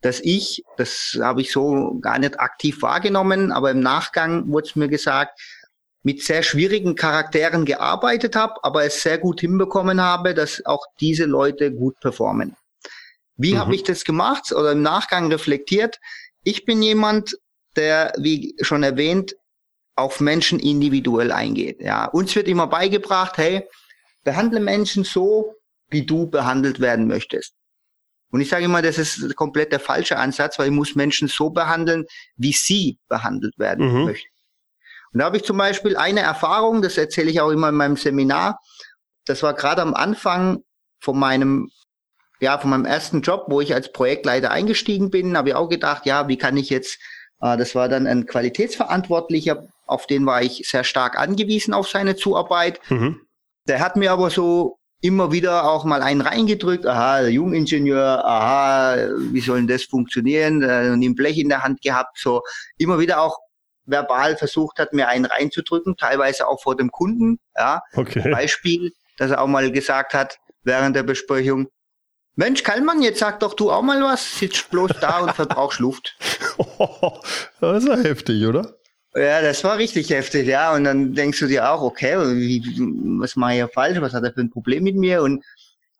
dass 0.00 0.20
ich, 0.20 0.62
das 0.76 1.18
habe 1.20 1.42
ich 1.42 1.52
so 1.52 1.98
gar 2.00 2.18
nicht 2.18 2.40
aktiv 2.40 2.80
wahrgenommen, 2.80 3.52
aber 3.52 3.72
im 3.72 3.80
Nachgang 3.80 4.50
wurde 4.50 4.68
es 4.68 4.76
mir 4.76 4.88
gesagt, 4.88 5.38
mit 6.02 6.22
sehr 6.22 6.42
schwierigen 6.42 6.94
Charakteren 6.94 7.66
gearbeitet 7.66 8.34
habe, 8.34 8.54
aber 8.62 8.84
es 8.84 9.02
sehr 9.02 9.18
gut 9.18 9.40
hinbekommen 9.40 10.00
habe, 10.00 10.32
dass 10.32 10.64
auch 10.64 10.86
diese 10.98 11.26
Leute 11.26 11.72
gut 11.72 12.00
performen. 12.00 12.56
Wie 13.40 13.54
mhm. 13.54 13.58
habe 13.58 13.74
ich 13.74 13.82
das 13.82 14.04
gemacht 14.04 14.52
oder 14.52 14.72
im 14.72 14.82
Nachgang 14.82 15.32
reflektiert? 15.32 15.98
Ich 16.44 16.66
bin 16.66 16.82
jemand, 16.82 17.36
der, 17.74 18.12
wie 18.18 18.54
schon 18.60 18.82
erwähnt, 18.82 19.34
auf 19.96 20.20
Menschen 20.20 20.58
individuell 20.58 21.32
eingeht. 21.32 21.80
Ja, 21.80 22.04
uns 22.06 22.36
wird 22.36 22.48
immer 22.48 22.66
beigebracht, 22.66 23.38
hey, 23.38 23.66
behandle 24.24 24.60
Menschen 24.60 25.04
so, 25.04 25.54
wie 25.88 26.04
du 26.04 26.26
behandelt 26.26 26.80
werden 26.80 27.06
möchtest. 27.06 27.54
Und 28.30 28.42
ich 28.42 28.50
sage 28.50 28.66
immer, 28.66 28.82
das 28.82 28.98
ist 28.98 29.34
komplett 29.36 29.72
der 29.72 29.80
falsche 29.80 30.18
Ansatz, 30.18 30.58
weil 30.58 30.66
ich 30.66 30.74
muss 30.74 30.94
Menschen 30.94 31.26
so 31.26 31.50
behandeln, 31.50 32.04
wie 32.36 32.52
sie 32.52 32.98
behandelt 33.08 33.58
werden 33.58 33.90
mhm. 33.90 34.04
möchten. 34.04 34.28
Und 35.12 35.20
da 35.20 35.24
habe 35.24 35.38
ich 35.38 35.44
zum 35.44 35.56
Beispiel 35.56 35.96
eine 35.96 36.20
Erfahrung, 36.20 36.82
das 36.82 36.98
erzähle 36.98 37.30
ich 37.30 37.40
auch 37.40 37.50
immer 37.50 37.70
in 37.70 37.74
meinem 37.74 37.96
Seminar. 37.96 38.60
Das 39.24 39.42
war 39.42 39.54
gerade 39.54 39.80
am 39.80 39.94
Anfang 39.94 40.62
von 41.00 41.18
meinem 41.18 41.70
ja, 42.40 42.58
von 42.58 42.70
meinem 42.70 42.86
ersten 42.86 43.20
Job, 43.20 43.44
wo 43.48 43.60
ich 43.60 43.74
als 43.74 43.92
Projektleiter 43.92 44.50
eingestiegen 44.50 45.10
bin, 45.10 45.36
habe 45.36 45.50
ich 45.50 45.54
auch 45.54 45.68
gedacht, 45.68 46.06
ja, 46.06 46.26
wie 46.28 46.38
kann 46.38 46.56
ich 46.56 46.70
jetzt, 46.70 46.98
äh, 47.40 47.56
das 47.56 47.74
war 47.74 47.88
dann 47.88 48.06
ein 48.06 48.26
Qualitätsverantwortlicher, 48.26 49.66
auf 49.86 50.06
den 50.06 50.24
war 50.26 50.42
ich 50.42 50.66
sehr 50.68 50.84
stark 50.84 51.18
angewiesen 51.18 51.74
auf 51.74 51.88
seine 51.88 52.16
Zuarbeit. 52.16 52.80
Mhm. 52.88 53.20
Der 53.68 53.80
hat 53.80 53.96
mir 53.96 54.12
aber 54.12 54.30
so 54.30 54.78
immer 55.02 55.32
wieder 55.32 55.70
auch 55.70 55.84
mal 55.84 56.02
einen 56.02 56.20
reingedrückt, 56.20 56.86
aha, 56.86 57.22
der 57.22 57.30
Jungingenieur, 57.30 58.24
aha, 58.24 58.96
wie 59.18 59.40
soll 59.40 59.58
denn 59.58 59.66
das 59.66 59.84
funktionieren? 59.84 60.62
Und 60.62 61.02
ein 61.02 61.14
Blech 61.14 61.38
in 61.38 61.48
der 61.48 61.62
Hand 61.62 61.82
gehabt, 61.82 62.18
so 62.18 62.42
immer 62.78 62.98
wieder 62.98 63.20
auch 63.20 63.38
verbal 63.86 64.36
versucht 64.36 64.78
hat, 64.78 64.92
mir 64.92 65.08
einen 65.08 65.24
reinzudrücken, 65.24 65.96
teilweise 65.96 66.46
auch 66.46 66.62
vor 66.62 66.76
dem 66.76 66.90
Kunden. 66.90 67.38
Ja. 67.56 67.80
Okay. 67.94 68.30
Beispiel, 68.30 68.92
dass 69.18 69.30
er 69.30 69.40
auch 69.40 69.46
mal 69.46 69.70
gesagt 69.72 70.14
hat, 70.14 70.38
während 70.62 70.94
der 70.96 71.02
Besprechung, 71.02 71.68
Mensch, 72.40 72.62
Kallmann, 72.62 73.02
jetzt 73.02 73.18
sag 73.18 73.40
doch 73.40 73.52
du 73.52 73.70
auch 73.70 73.82
mal 73.82 74.02
was, 74.02 74.38
sitzt 74.38 74.70
bloß 74.70 74.92
da 74.98 75.18
und 75.18 75.32
verbrauchst 75.36 75.78
Luft. 75.78 76.16
das 77.60 77.84
ist 77.84 77.88
ja 77.88 77.98
heftig, 77.98 78.46
oder? 78.46 78.78
Ja, 79.14 79.42
das 79.42 79.62
war 79.62 79.76
richtig 79.76 80.08
heftig, 80.08 80.46
ja. 80.46 80.74
Und 80.74 80.84
dann 80.84 81.12
denkst 81.12 81.38
du 81.38 81.48
dir 81.48 81.70
auch, 81.70 81.82
okay, 81.82 82.16
wie, 82.34 82.62
was 83.20 83.36
mache 83.36 83.52
ich 83.52 83.58
ja 83.58 83.68
falsch, 83.68 84.00
was 84.00 84.14
hat 84.14 84.24
er 84.24 84.32
für 84.32 84.40
ein 84.40 84.48
Problem 84.48 84.84
mit 84.84 84.96
mir? 84.96 85.20
Und 85.20 85.44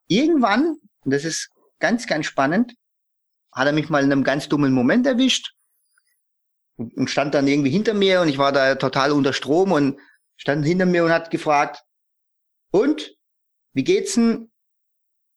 irgendwann, 0.07 0.77
und 1.01 1.13
das 1.13 1.25
ist 1.25 1.51
ganz, 1.77 2.07
ganz 2.07 2.25
spannend, 2.25 2.73
hat 3.51 3.67
er 3.67 3.73
mich 3.73 3.89
mal 3.89 4.03
in 4.03 4.11
einem 4.11 4.23
ganz 4.23 4.49
dummen 4.49 4.73
Moment 4.73 5.05
erwischt. 5.05 5.53
und 6.75 7.11
stand 7.11 7.35
dann 7.35 7.47
irgendwie 7.47 7.69
hinter 7.69 7.93
mir 7.93 8.19
und 8.21 8.29
ich 8.29 8.39
war 8.39 8.51
da 8.51 8.73
total 8.73 9.11
unter 9.11 9.33
Strom 9.33 9.71
und 9.73 9.99
stand 10.37 10.65
hinter 10.65 10.87
mir 10.87 11.05
und 11.05 11.11
hat 11.11 11.29
gefragt, 11.29 11.83
und 12.71 13.15
wie 13.73 13.83
geht's 13.83 14.15
denn 14.15 14.50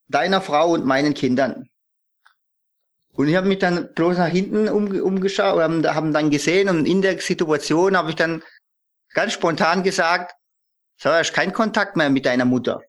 deiner 0.08 0.40
Frau 0.40 0.72
und 0.72 0.84
meinen 0.84 1.14
Kindern? 1.14 1.68
Und 3.12 3.28
ich 3.28 3.36
habe 3.36 3.46
mich 3.46 3.58
dann 3.58 3.94
bloß 3.94 4.18
nach 4.18 4.28
hinten 4.28 4.68
um, 4.68 4.88
umgeschaut 5.00 5.54
und 5.54 5.62
haben, 5.62 5.94
haben 5.94 6.12
dann 6.12 6.30
gesehen 6.30 6.68
und 6.68 6.86
in 6.86 7.00
der 7.00 7.20
Situation 7.20 7.96
habe 7.96 8.10
ich 8.10 8.16
dann 8.16 8.42
ganz 9.12 9.32
spontan 9.32 9.82
gesagt, 9.82 10.34
so, 10.96 11.10
hast 11.10 11.32
keinen 11.32 11.52
Kontakt 11.52 11.96
mehr 11.96 12.10
mit 12.10 12.26
deiner 12.26 12.44
Mutter. 12.44 12.82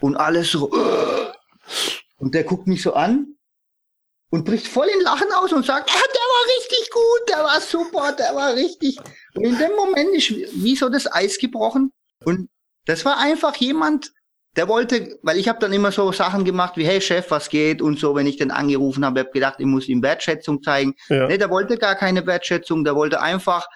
Und 0.00 0.16
alles 0.16 0.50
so. 0.52 0.70
Und 2.20 2.34
der 2.34 2.42
guckt 2.42 2.66
mich 2.66 2.82
so 2.82 2.94
an 2.94 3.38
und 4.30 4.44
bricht 4.44 4.66
voll 4.66 4.88
in 4.88 5.00
Lachen 5.02 5.30
aus 5.32 5.52
und 5.52 5.64
sagt, 5.64 5.88
ah, 5.88 6.08
der 6.14 6.20
war 6.20 6.56
richtig 6.58 6.90
gut, 6.90 7.28
der 7.28 7.44
war 7.44 7.60
super, 7.60 8.12
der 8.12 8.34
war 8.34 8.54
richtig. 8.54 8.98
Und 9.34 9.44
in 9.44 9.56
dem 9.56 9.76
Moment 9.76 10.14
ist 10.16 10.30
wie 10.30 10.74
so 10.74 10.88
das 10.88 11.10
Eis 11.12 11.38
gebrochen. 11.38 11.92
Und 12.24 12.50
das 12.86 13.04
war 13.04 13.18
einfach 13.18 13.54
jemand, 13.56 14.12
der 14.58 14.66
wollte, 14.66 15.18
weil 15.22 15.38
ich 15.38 15.48
habe 15.48 15.60
dann 15.60 15.72
immer 15.72 15.92
so 15.92 16.10
Sachen 16.10 16.44
gemacht 16.44 16.76
wie, 16.76 16.84
hey 16.84 17.00
Chef, 17.00 17.30
was 17.30 17.48
geht 17.48 17.80
und 17.80 17.98
so, 17.98 18.16
wenn 18.16 18.26
ich 18.26 18.38
den 18.38 18.50
angerufen 18.50 19.04
habe, 19.04 19.20
habe 19.20 19.30
gedacht, 19.30 19.60
ich 19.60 19.66
muss 19.66 19.88
ihm 19.88 20.02
Wertschätzung 20.02 20.64
zeigen. 20.64 20.94
Ja. 21.08 21.28
Nee, 21.28 21.38
der 21.38 21.48
wollte 21.48 21.78
gar 21.78 21.94
keine 21.94 22.26
Wertschätzung, 22.26 22.82
der 22.82 22.96
wollte 22.96 23.22
einfach 23.22 23.68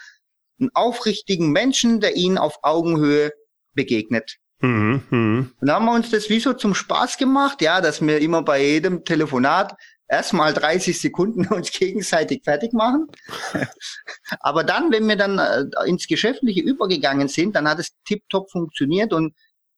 einen 0.60 0.70
aufrichtigen 0.74 1.52
Menschen, 1.52 2.00
der 2.00 2.16
ihnen 2.16 2.36
auf 2.36 2.58
Augenhöhe 2.62 3.30
begegnet. 3.74 4.38
Mhm, 4.60 5.02
mh. 5.08 5.46
Und 5.60 5.68
da 5.68 5.74
haben 5.74 5.84
wir 5.84 5.94
uns 5.94 6.10
das 6.10 6.28
wie 6.28 6.40
so 6.40 6.52
zum 6.52 6.74
Spaß 6.74 7.16
gemacht, 7.16 7.62
ja, 7.62 7.80
dass 7.80 8.04
wir 8.04 8.18
immer 8.18 8.42
bei 8.42 8.60
jedem 8.60 9.04
Telefonat 9.04 9.76
erstmal 10.08 10.52
30 10.52 11.00
Sekunden 11.00 11.46
uns 11.54 11.70
gegenseitig 11.70 12.42
fertig 12.42 12.72
machen. 12.72 13.06
Aber 14.40 14.64
dann, 14.64 14.90
wenn 14.90 15.06
wir 15.06 15.16
dann 15.16 15.38
äh, 15.38 15.64
ins 15.86 16.08
Geschäftliche 16.08 16.60
übergegangen 16.60 17.28
sind, 17.28 17.54
dann 17.54 17.68
hat 17.68 17.78
es 17.78 17.92
tiptop 18.04 18.50
funktioniert 18.50 19.12
und 19.12 19.32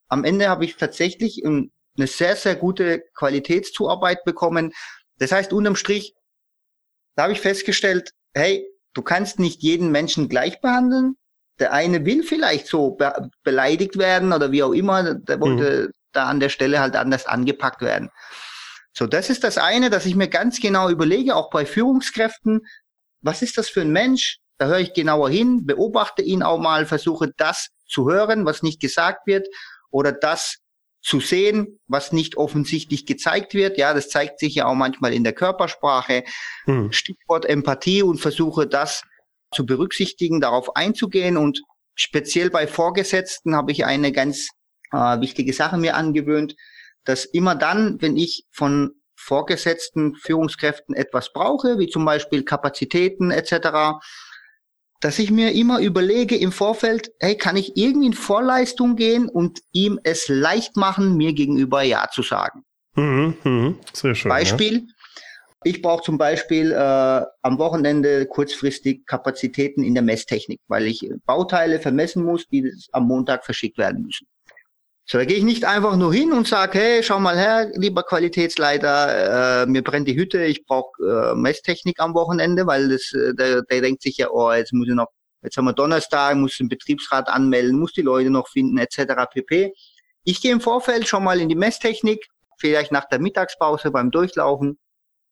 am 0.09 0.25
Ende 0.25 0.49
habe 0.49 0.65
ich 0.65 0.77
tatsächlich 0.77 1.45
eine 1.45 2.07
sehr, 2.07 2.37
sehr 2.37 2.57
gute 2.57 3.03
Qualitätszuarbeit 3.15 4.25
bekommen. 4.25 4.73
Das 5.19 5.33
heißt, 5.33 5.53
unterm 5.53 5.77
Strich, 5.77 6.15
da 7.17 7.25
habe 7.25 7.33
ich 7.33 7.41
festgestellt, 7.41 8.11
hey, 8.35 8.67
du 8.95 9.03
kannst 9.03 9.39
nicht 9.39 9.63
jeden 9.63 9.91
Menschen 9.91 10.29
gleich 10.29 10.61
behandeln. 10.61 11.17
Der 11.61 11.73
eine 11.73 12.05
will 12.05 12.25
vielleicht 12.25 12.67
so 12.67 12.93
be 12.93 13.31
beleidigt 13.45 13.97
werden 13.97 14.33
oder 14.33 14.51
wie 14.51 14.63
auch 14.63 14.73
immer, 14.73 15.15
der 15.15 15.41
wollte 15.41 15.87
mhm. 15.87 15.93
da 16.13 16.27
an 16.27 16.41
der 16.41 16.49
Stelle 16.49 16.81
halt 16.81 16.97
anders 16.97 17.27
angepackt 17.27 17.81
werden. 17.81 18.11
So, 18.93 19.07
das 19.07 19.31
ist 19.31 19.45
das 19.45 19.59
eine, 19.59 19.91
dass 19.91 20.07
ich 20.07 20.17
mir 20.17 20.29
ganz 20.29 20.61
genau 20.61 20.89
überlege, 20.89 21.37
auch 21.37 21.51
bei 21.51 21.65
Führungskräften, 21.67 22.67
was 23.23 23.43
ist 23.43 23.57
das 23.57 23.69
für 23.69 23.81
ein 23.81 23.91
Mensch? 23.91 24.39
Da 24.59 24.67
höre 24.67 24.79
ich 24.79 24.95
genauer 24.95 25.31
hin, 25.31 25.67
beobachte 25.67 26.23
ihn 26.23 26.43
auch 26.43 26.59
mal, 26.59 26.87
versuche 26.87 27.33
das 27.37 27.69
zu 27.89 28.09
hören, 28.09 28.45
was 28.47 28.63
nicht 28.63 28.81
gesagt 28.81 29.27
wird 29.27 29.49
oder 29.95 30.13
das 30.13 30.59
zu 31.03 31.21
sehen, 31.21 31.79
was 31.87 32.13
nicht 32.13 32.37
offensichtlich 32.37 33.07
gezeigt 33.07 33.55
wird. 33.55 33.77
Ja, 33.79 33.93
das 33.95 34.09
zeigt 34.09 34.39
sich 34.39 34.55
ja 34.55 34.67
auch 34.67 34.75
manchmal 34.75 35.13
in 35.13 35.25
der 35.25 35.35
Körpersprache. 35.35 36.25
Hm. 36.65 36.93
Stichwort 36.93 37.45
Empathie 37.45 38.03
und 38.03 38.19
versuche 38.19 38.67
das 38.67 39.03
zu 39.53 39.67
berücksichtigen, 39.67 40.41
darauf 40.41 40.77
einzugehen. 40.77 41.37
Und 41.37 41.63
speziell 41.95 42.51
bei 42.51 42.67
Vorgesetzten 42.67 43.55
habe 43.55 43.73
ich 43.73 43.85
eine 43.85 44.13
ganz 44.13 44.49
äh, 44.93 45.21
wichtige 45.21 45.53
Sache 45.53 45.77
mir 45.77 45.95
angewöhnt 45.95 46.55
dass 47.05 47.25
immer 47.25 47.55
dann, 47.55 48.01
wenn 48.01 48.17
ich 48.17 48.45
von 48.51 48.93
vorgesetzten 49.17 50.17
Führungskräften 50.17 50.95
etwas 50.95 51.33
brauche, 51.33 51.79
wie 51.79 51.89
zum 51.89 52.05
Beispiel 52.05 52.45
Kapazitäten 52.45 53.31
etc., 53.31 54.01
dass 55.05 55.19
ich 55.19 55.31
mir 55.31 55.53
immer 55.53 55.81
überlege 55.81 56.35
im 56.35 56.51
Vorfeld, 56.51 57.13
hey, 57.21 57.37
kann 57.37 57.57
ich 57.57 57.77
irgendwie 57.77 58.07
in 58.07 58.13
Vorleistung 58.15 58.97
gehen 58.97 59.29
und 59.29 59.61
ihm 59.71 60.01
es 60.03 60.29
leicht 60.29 60.79
machen, 60.79 61.19
mir 61.19 61.35
gegenüber 61.35 61.83
Ja 61.83 62.09
zu 62.11 62.23
sagen. 62.23 62.65
Mhm, 62.95 63.37
mh, 63.45 63.75
sehr 63.93 64.15
schön. 64.15 64.31
Beispiel, 64.31 64.75
ja. 64.77 64.83
ich 65.65 65.83
brauche 65.83 66.03
zum 66.03 66.17
Beispiel 66.17 66.73
äh, 66.73 66.77
am 67.43 67.59
Wochenende 67.59 68.25
kurzfristig 68.25 69.05
Kapazitäten 69.05 69.85
in 69.85 69.93
der 69.93 70.03
Messtechnik, 70.03 70.61
weil 70.69 70.87
ich 70.87 71.07
Bauteile 71.27 71.81
vermessen 71.81 72.25
muss, 72.25 72.49
die 72.49 72.73
am 72.93 73.07
Montag 73.07 73.45
verschickt 73.45 73.77
werden 73.77 74.05
müssen. 74.07 74.27
So, 75.07 75.19
da 75.19 75.27
gehe 75.27 75.37
ich 75.37 75.45
nicht 75.45 75.67
einfach 75.67 75.97
nur 75.97 76.15
hin 76.15 76.33
und 76.33 76.49
sage, 76.49 76.79
hey, 76.79 77.03
schau 77.03 77.21
mal 77.21 77.37
her, 77.37 77.71
lieber 77.75 78.05
Qualitätsleiter, 78.05 79.63
äh, 79.63 79.67
mir 79.67 79.83
brennt 79.83 80.09
die 80.09 80.17
Hütte, 80.17 80.45
ich 80.47 80.65
brauche 80.65 80.93
äh, 81.03 81.35
Messtechnik 81.35 82.01
am 82.01 82.15
Wochenende, 82.15 82.67
weil 82.67 82.89
das, 82.89 83.13
äh, 83.13 83.35
der, 83.35 83.63
der 83.63 83.81
denkt 83.83 84.01
sich 84.01 84.17
ja, 84.17 84.31
oh, 84.31 84.51
jetzt 84.51 84.73
muss 84.73 84.89
ich 84.89 84.95
noch, 84.95 85.09
jetzt 85.43 85.59
haben 85.59 85.67
wir 85.67 85.75
Donnerstag, 85.75 86.37
muss 86.37 86.57
den 86.57 86.71
Betriebsrat 86.71 87.29
anmelden, 87.29 87.79
muss 87.79 87.93
die 87.93 88.01
Leute 88.01 88.31
noch 88.31 88.49
finden, 88.49 88.79
etc. 88.79 89.27
pp. 89.31 89.75
Ich 90.25 90.41
gehe 90.41 90.53
im 90.53 90.63
Vorfeld 90.63 91.07
schon 91.07 91.23
mal 91.23 91.39
in 91.39 91.51
die 91.51 91.55
Messtechnik, 91.55 92.27
vielleicht 92.57 92.91
nach 92.91 93.07
der 93.07 93.19
Mittagspause 93.19 93.91
beim 93.91 94.11
Durchlaufen, 94.11 94.79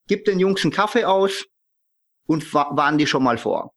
gib 0.06 0.26
den 0.26 0.38
Jungs 0.38 0.62
einen 0.64 0.72
Kaffee 0.72 1.06
aus 1.06 1.46
und 2.26 2.52
warnen 2.52 2.98
die 2.98 3.06
schon 3.06 3.22
mal 3.22 3.38
vor. 3.38 3.72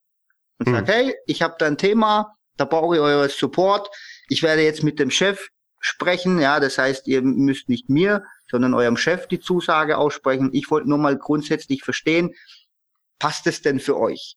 Und 0.58 0.66
hm. 0.66 0.74
sag, 0.74 0.88
hey, 0.88 1.14
ich 1.24 1.40
habe 1.40 1.54
da 1.58 1.66
ein 1.66 1.78
Thema, 1.78 2.34
da 2.58 2.66
brauche 2.66 2.96
ich 2.96 3.00
euer 3.00 3.30
Support. 3.30 3.88
Ich 4.28 4.42
werde 4.42 4.62
jetzt 4.62 4.82
mit 4.82 4.98
dem 4.98 5.10
Chef 5.10 5.48
sprechen. 5.86 6.40
Ja, 6.40 6.60
das 6.60 6.78
heißt, 6.78 7.06
ihr 7.06 7.22
müsst 7.22 7.68
nicht 7.68 7.88
mir, 7.88 8.24
sondern 8.50 8.74
eurem 8.74 8.96
Chef 8.96 9.26
die 9.26 9.40
Zusage 9.40 9.98
aussprechen. 9.98 10.50
Ich 10.52 10.70
wollte 10.70 10.88
nur 10.88 10.98
mal 10.98 11.16
grundsätzlich 11.16 11.82
verstehen, 11.82 12.34
passt 13.18 13.46
es 13.46 13.62
denn 13.62 13.80
für 13.80 13.96
euch, 13.98 14.36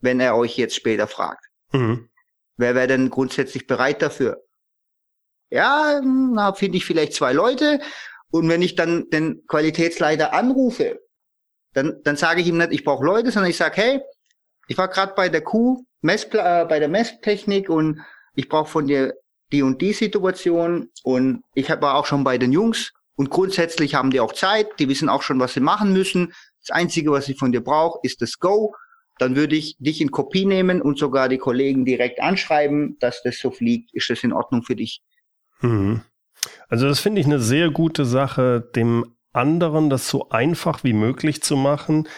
wenn 0.00 0.20
er 0.20 0.36
euch 0.36 0.56
jetzt 0.56 0.76
später 0.76 1.06
fragt? 1.06 1.44
Mhm. 1.72 2.08
Wer 2.56 2.74
wäre 2.74 2.86
denn 2.86 3.10
grundsätzlich 3.10 3.66
bereit 3.66 4.02
dafür? 4.02 4.42
Ja, 5.50 6.00
na, 6.02 6.52
finde 6.52 6.78
ich 6.78 6.84
vielleicht 6.84 7.14
zwei 7.14 7.32
Leute. 7.32 7.80
Und 8.30 8.48
wenn 8.48 8.62
ich 8.62 8.74
dann 8.74 9.08
den 9.10 9.44
Qualitätsleiter 9.46 10.32
anrufe, 10.32 11.00
dann, 11.72 12.00
dann 12.04 12.16
sage 12.16 12.40
ich 12.40 12.46
ihm 12.46 12.58
nicht, 12.58 12.72
ich 12.72 12.84
brauche 12.84 13.04
Leute, 13.04 13.30
sondern 13.30 13.50
ich 13.50 13.56
sage, 13.56 13.76
hey, 13.76 14.00
ich 14.68 14.78
war 14.78 14.88
gerade 14.88 15.14
bei 15.14 15.28
der 15.28 15.42
Kuh, 15.42 15.84
Messpla 16.00 16.62
äh, 16.62 16.64
bei 16.64 16.78
der 16.78 16.88
Messtechnik 16.88 17.68
und 17.68 18.00
ich 18.34 18.48
brauche 18.48 18.70
von 18.70 18.86
dir 18.86 19.14
die 19.52 19.62
und 19.62 19.80
die 19.80 19.92
Situation 19.92 20.88
und 21.02 21.42
ich 21.54 21.68
war 21.68 21.94
auch 21.94 22.06
schon 22.06 22.24
bei 22.24 22.38
den 22.38 22.52
Jungs 22.52 22.92
und 23.16 23.30
grundsätzlich 23.30 23.94
haben 23.94 24.10
die 24.10 24.20
auch 24.20 24.32
Zeit, 24.32 24.66
die 24.78 24.88
wissen 24.88 25.08
auch 25.08 25.22
schon, 25.22 25.38
was 25.40 25.54
sie 25.54 25.60
machen 25.60 25.92
müssen. 25.92 26.32
Das 26.66 26.74
Einzige, 26.74 27.12
was 27.12 27.28
ich 27.28 27.38
von 27.38 27.52
dir 27.52 27.62
brauche, 27.62 28.00
ist 28.02 28.22
das 28.22 28.38
Go. 28.38 28.74
Dann 29.18 29.36
würde 29.36 29.54
ich 29.54 29.76
dich 29.78 30.00
in 30.00 30.10
Kopie 30.10 30.44
nehmen 30.44 30.82
und 30.82 30.98
sogar 30.98 31.28
die 31.28 31.38
Kollegen 31.38 31.84
direkt 31.84 32.20
anschreiben, 32.20 32.96
dass 32.98 33.22
das 33.22 33.38
so 33.38 33.52
fliegt. 33.52 33.94
Ist 33.94 34.10
das 34.10 34.24
in 34.24 34.32
Ordnung 34.32 34.64
für 34.64 34.74
dich? 34.74 35.02
Mhm. 35.60 36.02
Also 36.68 36.88
das 36.88 36.98
finde 36.98 37.20
ich 37.20 37.26
eine 37.26 37.38
sehr 37.38 37.70
gute 37.70 38.04
Sache, 38.04 38.68
dem 38.74 39.14
anderen 39.34 39.90
das 39.90 40.08
so 40.08 40.30
einfach 40.30 40.84
wie 40.84 40.92
möglich 40.92 41.42
zu 41.42 41.56
machen 41.56 42.08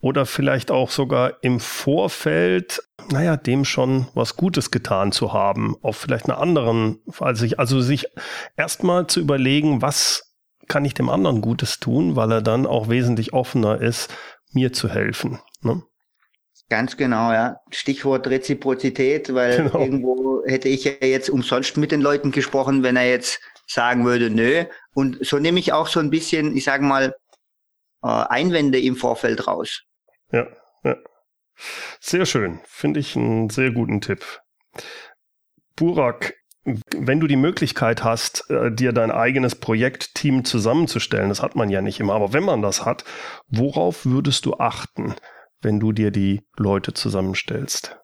oder 0.00 0.26
vielleicht 0.26 0.70
auch 0.70 0.90
sogar 0.90 1.42
im 1.42 1.60
Vorfeld, 1.60 2.82
naja, 3.10 3.36
dem 3.36 3.64
schon 3.64 4.08
was 4.14 4.36
Gutes 4.36 4.70
getan 4.70 5.12
zu 5.12 5.32
haben, 5.32 5.76
auf 5.82 5.96
vielleicht 5.96 6.26
einer 6.26 6.38
anderen, 6.38 7.00
also 7.18 7.40
sich, 7.40 7.58
also 7.58 7.80
sich 7.80 8.06
erstmal 8.56 9.06
zu 9.06 9.20
überlegen, 9.20 9.82
was 9.82 10.34
kann 10.68 10.84
ich 10.84 10.94
dem 10.94 11.08
anderen 11.08 11.40
Gutes 11.40 11.80
tun, 11.80 12.16
weil 12.16 12.32
er 12.32 12.42
dann 12.42 12.66
auch 12.66 12.88
wesentlich 12.88 13.32
offener 13.32 13.80
ist, 13.80 14.14
mir 14.52 14.72
zu 14.72 14.88
helfen. 14.88 15.40
Ne? 15.60 15.82
Ganz 16.68 16.96
genau, 16.96 17.32
ja. 17.32 17.56
Stichwort 17.70 18.26
Reziprozität, 18.28 19.34
weil 19.34 19.58
genau. 19.58 19.78
irgendwo 19.78 20.42
hätte 20.46 20.68
ich 20.68 20.84
ja 20.84 20.92
jetzt 21.00 21.28
umsonst 21.28 21.76
mit 21.76 21.92
den 21.92 22.00
Leuten 22.00 22.30
gesprochen, 22.30 22.82
wenn 22.82 22.96
er 22.96 23.08
jetzt 23.08 23.40
sagen 23.72 24.04
würde, 24.04 24.30
nö. 24.30 24.64
Und 24.94 25.24
so 25.24 25.38
nehme 25.38 25.58
ich 25.58 25.72
auch 25.72 25.86
so 25.86 26.00
ein 26.00 26.10
bisschen, 26.10 26.56
ich 26.56 26.64
sage 26.64 26.84
mal, 26.84 27.14
äh, 28.02 28.08
Einwände 28.08 28.80
im 28.80 28.96
Vorfeld 28.96 29.46
raus. 29.46 29.82
Ja, 30.30 30.46
ja. 30.84 30.96
Sehr 32.00 32.26
schön. 32.26 32.60
Finde 32.64 33.00
ich 33.00 33.16
einen 33.16 33.50
sehr 33.50 33.70
guten 33.70 34.00
Tipp. 34.00 34.24
Burak, 35.76 36.34
wenn 36.64 37.20
du 37.20 37.26
die 37.26 37.36
Möglichkeit 37.36 38.04
hast, 38.04 38.48
äh, 38.50 38.70
dir 38.72 38.92
dein 38.92 39.10
eigenes 39.10 39.54
Projektteam 39.54 40.44
zusammenzustellen, 40.44 41.28
das 41.28 41.42
hat 41.42 41.56
man 41.56 41.70
ja 41.70 41.82
nicht 41.82 42.00
immer, 42.00 42.14
aber 42.14 42.32
wenn 42.32 42.44
man 42.44 42.62
das 42.62 42.84
hat, 42.84 43.04
worauf 43.48 44.04
würdest 44.04 44.46
du 44.46 44.54
achten, 44.54 45.14
wenn 45.60 45.80
du 45.80 45.92
dir 45.92 46.10
die 46.10 46.42
Leute 46.56 46.94
zusammenstellst? 46.94 47.98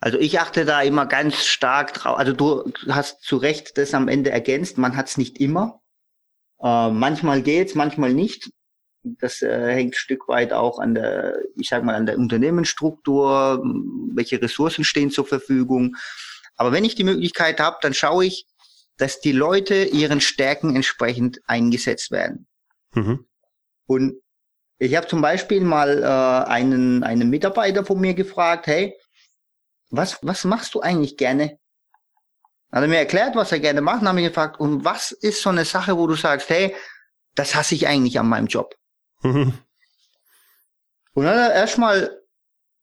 Also 0.00 0.18
ich 0.18 0.38
achte 0.38 0.64
da 0.64 0.82
immer 0.82 1.06
ganz 1.06 1.44
stark 1.44 1.92
drauf. 1.94 2.18
Also 2.18 2.32
du 2.32 2.72
hast 2.88 3.22
zu 3.22 3.36
Recht 3.36 3.78
das 3.78 3.94
am 3.94 4.08
Ende 4.08 4.30
ergänzt. 4.30 4.78
Man 4.78 4.96
hat 4.96 5.08
es 5.08 5.16
nicht 5.16 5.38
immer. 5.38 5.80
Äh, 6.62 6.90
manchmal 6.90 7.42
geht's, 7.42 7.74
manchmal 7.74 8.14
nicht. 8.14 8.50
Das 9.02 9.42
äh, 9.42 9.72
hängt 9.74 9.94
ein 9.94 9.98
Stück 9.98 10.28
weit 10.28 10.52
auch 10.52 10.78
an 10.78 10.94
der, 10.94 11.38
ich 11.56 11.68
sag 11.68 11.82
mal, 11.84 11.94
an 11.94 12.06
der 12.06 12.18
Unternehmensstruktur. 12.18 13.62
Welche 14.14 14.40
Ressourcen 14.40 14.84
stehen 14.84 15.10
zur 15.10 15.26
Verfügung? 15.26 15.96
Aber 16.56 16.72
wenn 16.72 16.84
ich 16.84 16.94
die 16.94 17.04
Möglichkeit 17.04 17.60
habe, 17.60 17.78
dann 17.80 17.94
schaue 17.94 18.26
ich, 18.26 18.46
dass 18.96 19.20
die 19.20 19.32
Leute 19.32 19.84
ihren 19.84 20.20
Stärken 20.20 20.74
entsprechend 20.74 21.40
eingesetzt 21.46 22.10
werden. 22.10 22.46
Mhm. 22.94 23.24
Und 23.86 24.20
Ich 24.80 24.94
habe 24.96 25.08
zum 25.08 25.20
Beispiel 25.20 25.60
mal 25.60 26.02
äh, 26.02 26.50
einen, 26.50 27.02
einen 27.02 27.30
Mitarbeiter 27.30 27.84
von 27.84 28.00
mir 28.00 28.14
gefragt, 28.14 28.66
hey, 28.68 28.94
was, 29.90 30.18
was 30.22 30.44
machst 30.44 30.74
du 30.74 30.80
eigentlich 30.80 31.16
gerne? 31.16 31.58
Hat 32.70 32.82
er 32.82 32.88
mir 32.88 32.98
erklärt, 32.98 33.34
was 33.34 33.52
er 33.52 33.60
gerne 33.60 33.80
macht, 33.80 34.02
und 34.02 34.08
habe 34.08 34.20
ich 34.20 34.28
gefragt, 34.28 34.60
und 34.60 34.84
was 34.84 35.12
ist 35.12 35.40
so 35.40 35.50
eine 35.50 35.64
Sache, 35.64 35.96
wo 35.96 36.06
du 36.06 36.14
sagst, 36.14 36.50
hey, 36.50 36.74
das 37.34 37.54
hasse 37.54 37.74
ich 37.74 37.86
eigentlich 37.86 38.18
an 38.18 38.28
meinem 38.28 38.46
Job? 38.46 38.74
Mhm. 39.22 39.54
Und 41.14 41.24
dann 41.24 41.40
hat 41.40 41.50
er 41.50 41.54
erstmal 41.54 42.18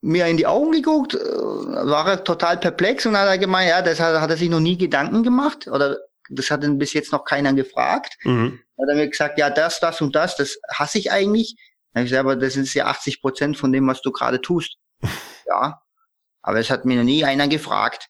mir 0.02 0.28
in 0.28 0.38
die 0.38 0.48
Augen 0.48 0.72
geguckt, 0.72 1.16
äh, 1.16 1.20
war 1.20 2.08
er 2.08 2.24
total 2.24 2.58
perplex 2.58 3.06
und 3.06 3.18
hat 3.18 3.28
er 3.28 3.38
gemeint, 3.38 3.70
ja, 3.70 3.82
das 3.82 4.00
hat, 4.00 4.20
hat 4.20 4.30
er 4.30 4.38
sich 4.38 4.50
noch 4.50 4.60
nie 4.60 4.78
Gedanken 4.78 5.24
gemacht 5.24 5.68
oder 5.68 5.98
das 6.30 6.50
hat 6.52 6.64
ihn 6.64 6.78
bis 6.78 6.94
jetzt 6.94 7.12
noch 7.12 7.24
keiner 7.24 7.54
gefragt. 7.54 8.18
Mhm. 8.24 8.60
Hat 8.80 8.90
er 8.90 8.96
mir 8.96 9.10
gesagt, 9.10 9.38
ja, 9.38 9.50
das, 9.50 9.80
das 9.80 10.02
und 10.02 10.16
das, 10.16 10.36
das 10.36 10.58
hasse 10.70 10.98
ich 10.98 11.12
eigentlich. 11.12 11.56
Dann 11.94 12.02
habe 12.02 12.06
ich 12.06 12.12
gesagt, 12.12 12.26
aber 12.26 12.36
das 12.36 12.56
ist 12.56 12.74
ja 12.74 12.88
80 12.88 13.22
Prozent 13.22 13.58
von 13.58 13.72
dem, 13.72 13.88
was 13.88 14.02
du 14.02 14.12
gerade 14.12 14.42
tust. 14.42 14.76
ja, 15.48 15.82
aber 16.46 16.60
es 16.60 16.70
hat 16.70 16.86
mir 16.86 16.96
noch 16.98 17.04
nie 17.04 17.26
einer 17.26 17.48
gefragt. 17.48 18.08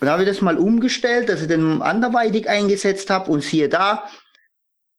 und 0.00 0.08
habe 0.08 0.24
ich 0.24 0.28
das 0.28 0.40
mal 0.40 0.58
umgestellt, 0.58 1.28
dass 1.28 1.42
ich 1.42 1.46
den 1.46 1.80
anderweitig 1.80 2.48
eingesetzt 2.48 3.08
habe 3.08 3.30
und 3.30 3.44
siehe 3.44 3.68
da, 3.68 4.08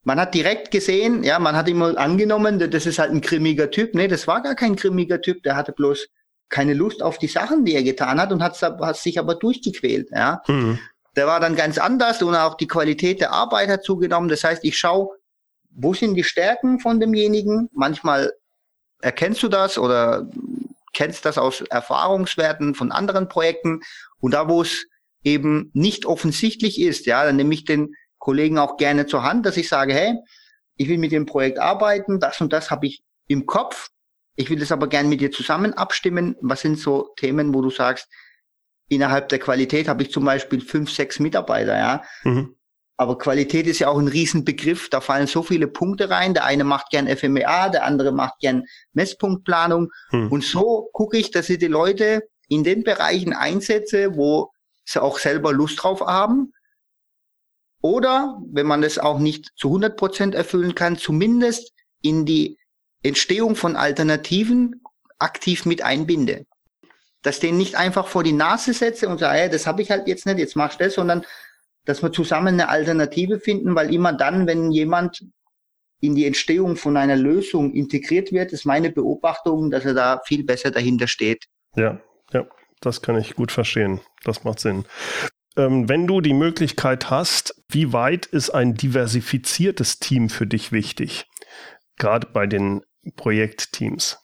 man 0.03 0.19
hat 0.19 0.33
direkt 0.33 0.71
gesehen, 0.71 1.23
ja, 1.23 1.39
man 1.39 1.55
hat 1.57 1.67
immer 1.67 1.97
angenommen, 1.97 2.57
das 2.71 2.85
ist 2.85 2.99
halt 2.99 3.11
ein 3.11 3.21
grimmiger 3.21 3.69
Typ. 3.69 3.93
Nee, 3.93 4.07
das 4.07 4.27
war 4.27 4.41
gar 4.41 4.55
kein 4.55 4.77
grimmiger 4.77 5.21
Typ, 5.21 5.43
der 5.43 5.57
hatte 5.57 5.73
bloß 5.73 6.07
keine 6.47 6.73
Lust 6.73 7.03
auf 7.03 7.17
die 7.17 7.27
Sachen, 7.27 7.65
die 7.65 7.75
er 7.75 7.83
getan 7.83 8.19
hat 8.19 8.31
und 8.31 8.41
hat, 8.41 8.59
hat 8.61 8.97
sich 8.97 9.19
aber 9.19 9.35
durchgequält, 9.35 10.09
ja. 10.11 10.41
Mhm. 10.47 10.79
Der 11.17 11.27
war 11.27 11.41
dann 11.41 11.57
ganz 11.57 11.77
anders 11.77 12.21
und 12.23 12.33
auch 12.33 12.55
die 12.55 12.67
Qualität 12.67 13.19
der 13.19 13.33
Arbeit 13.33 13.67
hat 13.67 13.83
zugenommen. 13.83 14.29
Das 14.29 14.45
heißt, 14.45 14.63
ich 14.63 14.77
schaue, 14.77 15.09
wo 15.69 15.93
sind 15.93 16.15
die 16.15 16.23
Stärken 16.23 16.79
von 16.79 17.01
demjenigen? 17.01 17.69
Manchmal 17.73 18.31
erkennst 19.01 19.43
du 19.43 19.49
das 19.49 19.77
oder 19.77 20.29
kennst 21.01 21.25
das 21.25 21.39
aus 21.39 21.61
Erfahrungswerten 21.61 22.75
von 22.75 22.91
anderen 22.91 23.27
Projekten. 23.27 23.81
Und 24.19 24.35
da, 24.35 24.47
wo 24.47 24.61
es 24.61 24.85
eben 25.23 25.71
nicht 25.73 26.05
offensichtlich 26.05 26.79
ist, 26.79 27.07
ja, 27.07 27.25
dann 27.25 27.37
nehme 27.37 27.55
ich 27.55 27.65
den 27.65 27.95
Kollegen 28.19 28.59
auch 28.59 28.77
gerne 28.77 29.07
zur 29.07 29.23
Hand, 29.23 29.47
dass 29.47 29.57
ich 29.57 29.67
sage, 29.67 29.95
hey, 29.95 30.13
ich 30.75 30.87
will 30.89 30.99
mit 30.99 31.11
dem 31.11 31.25
Projekt 31.25 31.57
arbeiten, 31.57 32.19
das 32.19 32.39
und 32.39 32.53
das 32.53 32.69
habe 32.69 32.85
ich 32.85 33.01
im 33.27 33.47
Kopf. 33.47 33.89
Ich 34.35 34.51
will 34.51 34.59
das 34.59 34.71
aber 34.71 34.87
gerne 34.87 35.09
mit 35.09 35.21
dir 35.21 35.31
zusammen 35.31 35.73
abstimmen. 35.73 36.35
Was 36.39 36.61
sind 36.61 36.77
so 36.77 37.09
Themen, 37.17 37.51
wo 37.51 37.63
du 37.63 37.71
sagst, 37.71 38.07
innerhalb 38.87 39.29
der 39.29 39.39
Qualität 39.39 39.87
habe 39.87 40.03
ich 40.03 40.11
zum 40.11 40.23
Beispiel 40.23 40.61
fünf, 40.61 40.91
sechs 40.91 41.19
Mitarbeiter, 41.19 41.79
ja. 41.79 42.03
Mhm. 42.23 42.55
Aber 42.97 43.17
Qualität 43.17 43.67
ist 43.67 43.79
ja 43.79 43.87
auch 43.87 43.97
ein 43.97 44.07
Riesenbegriff. 44.07 44.89
Da 44.89 45.01
fallen 45.01 45.27
so 45.27 45.41
viele 45.41 45.67
Punkte 45.67 46.09
rein. 46.09 46.33
Der 46.33 46.45
eine 46.45 46.63
macht 46.63 46.89
gern 46.91 47.07
FMEA, 47.07 47.69
der 47.69 47.83
andere 47.83 48.11
macht 48.11 48.39
gern 48.39 48.63
Messpunktplanung. 48.93 49.89
Mhm. 50.11 50.31
Und 50.31 50.43
so 50.43 50.89
gucke 50.93 51.17
ich, 51.17 51.31
dass 51.31 51.49
ich 51.49 51.57
die 51.57 51.67
Leute 51.67 52.21
in 52.47 52.63
den 52.63 52.83
Bereichen 52.83 53.33
einsetze, 53.33 54.15
wo 54.15 54.51
sie 54.85 55.01
auch 55.01 55.17
selber 55.17 55.53
Lust 55.53 55.81
drauf 55.81 56.01
haben, 56.01 56.51
oder, 57.81 58.39
wenn 58.51 58.67
man 58.67 58.83
es 58.83 58.99
auch 58.99 59.17
nicht 59.17 59.51
zu 59.55 59.69
100 59.69 59.97
Prozent 59.97 60.35
erfüllen 60.35 60.75
kann, 60.75 60.97
zumindest 60.97 61.73
in 62.01 62.25
die 62.25 62.59
Entstehung 63.03 63.55
von 63.55 63.75
Alternativen 63.75 64.83
aktiv 65.17 65.65
mit 65.65 65.81
einbinde. 65.81 66.45
Dass 67.23 67.39
den 67.39 67.57
nicht 67.57 67.75
einfach 67.75 68.07
vor 68.07 68.23
die 68.23 68.33
Nase 68.33 68.73
setze 68.73 69.09
und 69.09 69.19
sage, 69.19 69.39
hey, 69.39 69.49
das 69.49 69.65
habe 69.65 69.81
ich 69.81 69.89
halt 69.89 70.07
jetzt 70.07 70.25
nicht, 70.25 70.37
jetzt 70.37 70.55
machst 70.55 70.79
du 70.79 70.83
das, 70.83 70.93
sondern 70.93 71.25
dass 71.85 72.01
wir 72.03 72.11
zusammen 72.11 72.53
eine 72.55 72.69
Alternative 72.69 73.39
finden, 73.39 73.75
weil 73.75 73.93
immer 73.93 74.13
dann, 74.13 74.47
wenn 74.47 74.71
jemand 74.71 75.25
in 75.99 76.15
die 76.15 76.25
Entstehung 76.25 76.75
von 76.75 76.97
einer 76.97 77.15
Lösung 77.15 77.73
integriert 77.73 78.31
wird, 78.31 78.51
ist 78.53 78.65
meine 78.65 78.91
Beobachtung, 78.91 79.69
dass 79.69 79.85
er 79.85 79.93
da 79.93 80.21
viel 80.25 80.43
besser 80.43 80.71
dahinter 80.71 81.07
steht. 81.07 81.45
Ja, 81.75 81.99
ja, 82.33 82.45
das 82.79 83.01
kann 83.01 83.17
ich 83.17 83.35
gut 83.35 83.51
verstehen. 83.51 84.01
Das 84.23 84.43
macht 84.43 84.59
Sinn 84.59 84.85
ähm, 85.57 85.89
wenn 85.89 86.07
du 86.07 86.21
die 86.21 86.33
Möglichkeit 86.33 87.09
hast, 87.09 87.61
wie 87.67 87.93
weit 87.93 88.25
ist 88.25 88.51
ein 88.51 88.75
diversifiziertes 88.75 89.99
Team 89.99 90.29
für 90.29 90.47
dich 90.47 90.71
wichtig? 90.71 91.27
Gerade 91.97 92.27
bei 92.27 92.47
den 92.47 92.83
Projektteams. 93.15 94.17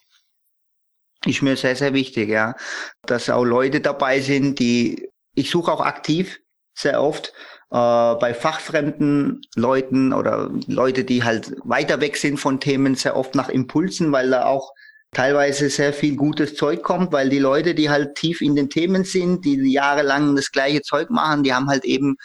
Ist 1.26 1.42
mir 1.42 1.58
sehr, 1.58 1.76
sehr 1.76 1.94
wichtig, 1.94 2.30
ja. 2.30 2.56
Dass 3.04 3.30
auch 3.30 3.44
Leute 3.44 3.82
dabei 3.82 4.22
sind, 4.22 4.60
die, 4.60 5.10
ich 5.34 5.50
suche 5.50 5.72
auch 5.72 5.82
aktiv 5.82 6.40
sehr 6.78 7.02
oft 7.02 7.34
äh, 7.72 8.16
bei 8.16 8.34
fachfremden 8.34 9.42
Leuten 9.56 10.14
oder 10.14 10.52
Leute, 10.68 11.04
die 11.04 11.24
halt 11.24 11.56
weiter 11.64 12.00
weg 12.02 12.18
sind 12.18 12.40
von 12.40 12.60
Themen, 12.60 12.96
sehr 12.96 13.18
oft 13.18 13.36
nach 13.36 13.50
Impulsen, 13.50 14.12
weil 14.12 14.30
da 14.30 14.46
auch 14.46 14.72
teilweise 15.12 15.70
sehr 15.70 15.94
viel 15.94 16.16
gutes 16.16 16.56
Zeug 16.56 16.84
kommt, 16.84 17.12
weil 17.12 17.30
die 17.30 17.40
Leute, 17.40 17.74
die 17.74 17.90
halt 17.90 18.16
tief 18.16 18.42
in 18.42 18.56
den 18.56 18.70
Themen 18.70 19.04
sind, 19.04 19.44
die 19.46 19.72
jahrelang 19.72 20.36
das 20.36 20.52
gleiche 20.52 20.82
Zeug 20.82 21.10
machen, 21.10 21.44
die 21.44 21.54
haben 21.54 21.68
halt 21.68 21.84
eben, 21.84 22.18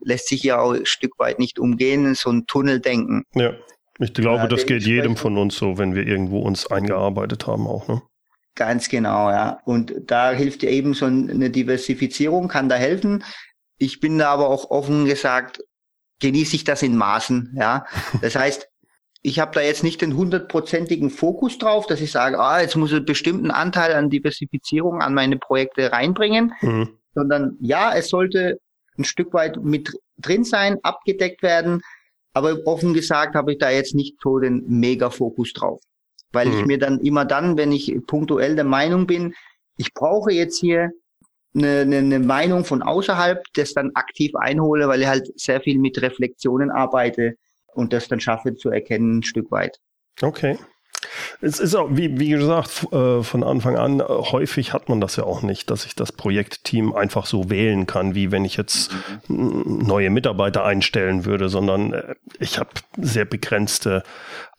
lässt 0.00 0.28
sich 0.28 0.42
ja 0.42 0.58
auch 0.58 0.72
ein 0.72 0.86
Stück 0.86 1.18
weit 1.18 1.38
nicht 1.38 1.58
umgehen, 1.58 2.14
so 2.14 2.30
ein 2.30 2.46
Tunneldenken. 2.46 3.24
Ja, 3.34 3.54
ich 4.00 4.12
glaube, 4.12 4.42
ja, 4.42 4.46
das 4.48 4.66
geht 4.66 4.82
jedem 4.82 5.16
von 5.16 5.38
uns 5.38 5.56
so, 5.56 5.78
wenn 5.78 5.94
wir 5.94 6.06
irgendwo 6.06 6.40
uns 6.40 6.66
eingearbeitet 6.66 7.46
haben 7.46 7.66
auch, 7.66 7.86
ne? 7.88 8.02
Ganz 8.56 8.88
genau, 8.88 9.30
ja. 9.30 9.60
Und 9.64 9.94
da 10.06 10.30
hilft 10.30 10.62
ja 10.62 10.70
eben 10.70 10.94
so 10.94 11.06
eine 11.06 11.50
Diversifizierung, 11.50 12.46
kann 12.46 12.68
da 12.68 12.76
helfen. 12.76 13.24
Ich 13.84 14.00
bin 14.00 14.18
da 14.18 14.30
aber 14.30 14.48
auch 14.48 14.70
offen 14.70 15.04
gesagt, 15.04 15.62
genieße 16.20 16.56
ich 16.56 16.64
das 16.64 16.82
in 16.82 16.96
Maßen, 16.96 17.54
ja. 17.56 17.84
Das 18.22 18.34
heißt, 18.34 18.68
ich 19.22 19.40
habe 19.40 19.52
da 19.52 19.60
jetzt 19.60 19.82
nicht 19.82 20.00
den 20.02 20.16
hundertprozentigen 20.16 21.10
Fokus 21.10 21.58
drauf, 21.58 21.86
dass 21.86 22.00
ich 22.00 22.12
sage, 22.12 22.38
ah, 22.38 22.60
jetzt 22.60 22.76
muss 22.76 22.90
ich 22.90 22.96
einen 22.96 23.06
bestimmten 23.06 23.50
Anteil 23.50 23.94
an 23.94 24.10
Diversifizierung 24.10 25.00
an 25.00 25.14
meine 25.14 25.38
Projekte 25.38 25.92
reinbringen, 25.92 26.52
mhm. 26.60 26.98
sondern 27.14 27.56
ja, 27.60 27.94
es 27.94 28.08
sollte 28.08 28.58
ein 28.98 29.04
Stück 29.04 29.32
weit 29.32 29.62
mit 29.62 29.92
drin 30.18 30.44
sein, 30.44 30.78
abgedeckt 30.82 31.42
werden. 31.42 31.82
Aber 32.32 32.66
offen 32.66 32.94
gesagt 32.94 33.34
habe 33.34 33.52
ich 33.52 33.58
da 33.58 33.70
jetzt 33.70 33.94
nicht 33.94 34.16
so 34.22 34.38
den 34.38 34.64
Mega-Fokus 34.66 35.52
drauf. 35.52 35.80
Weil 36.32 36.48
mhm. 36.48 36.58
ich 36.58 36.66
mir 36.66 36.78
dann 36.78 37.00
immer 37.00 37.24
dann, 37.24 37.56
wenn 37.56 37.72
ich 37.72 37.94
punktuell 38.06 38.56
der 38.56 38.64
Meinung 38.64 39.06
bin, 39.06 39.34
ich 39.76 39.92
brauche 39.94 40.32
jetzt 40.32 40.58
hier 40.58 40.90
eine, 41.54 41.80
eine, 41.80 41.98
eine 41.98 42.18
Meinung 42.18 42.64
von 42.64 42.82
außerhalb, 42.82 43.42
das 43.54 43.74
dann 43.74 43.92
aktiv 43.94 44.34
einhole, 44.34 44.88
weil 44.88 45.00
ich 45.00 45.06
halt 45.06 45.38
sehr 45.38 45.60
viel 45.60 45.78
mit 45.78 46.00
Reflexionen 46.02 46.70
arbeite, 46.70 47.36
und 47.74 47.92
das 47.92 48.08
dann 48.08 48.20
schaffe 48.20 48.54
zu 48.54 48.70
erkennen 48.70 49.18
ein 49.18 49.22
Stück 49.22 49.50
weit. 49.50 49.80
Okay. 50.22 50.58
Es 51.40 51.58
ist 51.58 51.74
auch, 51.74 51.88
wie, 51.90 52.18
wie 52.18 52.30
gesagt, 52.30 52.86
äh, 52.92 53.22
von 53.22 53.42
Anfang 53.42 53.76
an, 53.76 54.00
äh, 54.00 54.04
häufig 54.08 54.72
hat 54.72 54.88
man 54.88 55.00
das 55.00 55.16
ja 55.16 55.24
auch 55.24 55.42
nicht, 55.42 55.70
dass 55.70 55.84
ich 55.84 55.94
das 55.94 56.12
Projektteam 56.12 56.94
einfach 56.94 57.26
so 57.26 57.50
wählen 57.50 57.86
kann, 57.86 58.14
wie 58.14 58.30
wenn 58.30 58.44
ich 58.44 58.56
jetzt 58.56 58.90
neue 59.28 60.10
Mitarbeiter 60.10 60.64
einstellen 60.64 61.24
würde, 61.24 61.48
sondern 61.48 61.92
äh, 61.92 62.14
ich 62.38 62.58
habe 62.58 62.70
sehr 62.96 63.24
begrenzte 63.24 64.02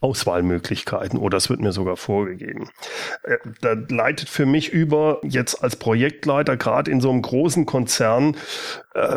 Auswahlmöglichkeiten 0.02 1.18
oder 1.18 1.38
es 1.38 1.50
wird 1.50 1.62
mir 1.62 1.72
sogar 1.72 1.98
vorgegeben. 1.98 2.70
Da 3.62 3.76
leitet 3.90 4.30
für 4.30 4.46
mich 4.46 4.70
über, 4.70 5.20
jetzt 5.24 5.64
als 5.64 5.78
Projektleiter, 5.78 6.58
gerade 6.58 6.92
in 6.92 7.02
so 7.02 7.10
einem 7.10 7.22
großen 7.22 7.66
Konzern, 7.66 8.36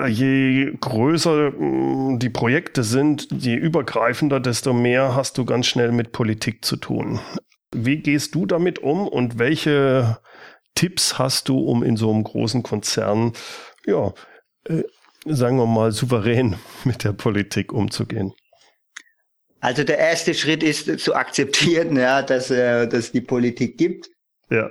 je 0.09 0.73
größer 0.81 1.53
die 2.19 2.31
Projekte 2.31 2.83
sind, 2.83 3.29
je 3.31 3.55
übergreifender, 3.55 4.41
desto 4.41 4.73
mehr 4.73 5.15
hast 5.15 5.39
du 5.39 5.45
ganz 5.45 5.67
schnell 5.67 5.93
mit 5.93 6.13
Politik 6.13 6.65
zu 6.65 6.77
tun. 6.77 7.21
Wie 7.73 7.99
gehst 7.99 8.35
du 8.35 8.47
damit 8.47 8.81
um 8.81 9.07
und 9.07 9.39
welche 9.39 10.19
Tipps 10.75 11.19
hast 11.19 11.49
du, 11.49 11.59
um 11.59 11.83
in 11.83 11.97
so 11.97 12.11
einem 12.11 12.25
großen 12.25 12.63
Konzern, 12.63 13.33
ja, 13.87 14.13
äh, 14.65 14.83
sagen 15.27 15.59
wir 15.59 15.67
mal, 15.67 15.93
souverän 15.93 16.57
mit 16.85 17.05
der 17.05 17.13
Politik 17.13 17.73
umzugehen? 17.73 18.33
Also 19.61 19.85
der 19.85 19.99
erste 19.99 20.35
Schritt 20.35 20.63
ist 20.63 21.01
zu 21.01 21.15
akzeptieren, 21.15 21.97
ja, 21.97 22.23
dass 22.23 22.51
äh, 22.51 22.87
dass 22.87 23.11
die 23.11 23.21
Politik 23.21 23.77
gibt. 23.77 24.09
Ja. 24.51 24.71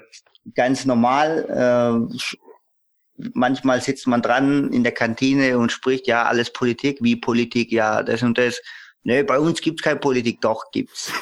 Ganz 0.56 0.86
normal. 0.86 2.08
Äh, 2.12 2.47
manchmal 3.34 3.82
sitzt 3.82 4.08
man 4.08 4.22
dran 4.22 4.72
in 4.72 4.84
der 4.84 4.94
Kantine 4.94 5.58
und 5.58 5.72
spricht 5.72 6.08
ja 6.08 6.24
alles 6.24 6.52
Politik, 6.54 7.00
wie 7.02 7.16
Politik, 7.16 7.72
ja 7.72 8.04
das 8.04 8.24
und 8.24 8.38
das. 8.38 8.62
Nee, 9.04 9.24
bei 9.24 9.40
uns 9.40 9.62
gibt's 9.62 9.82
keine 9.82 10.00
Politik, 10.00 10.42
doch 10.42 10.72
gibt's. 10.72 11.12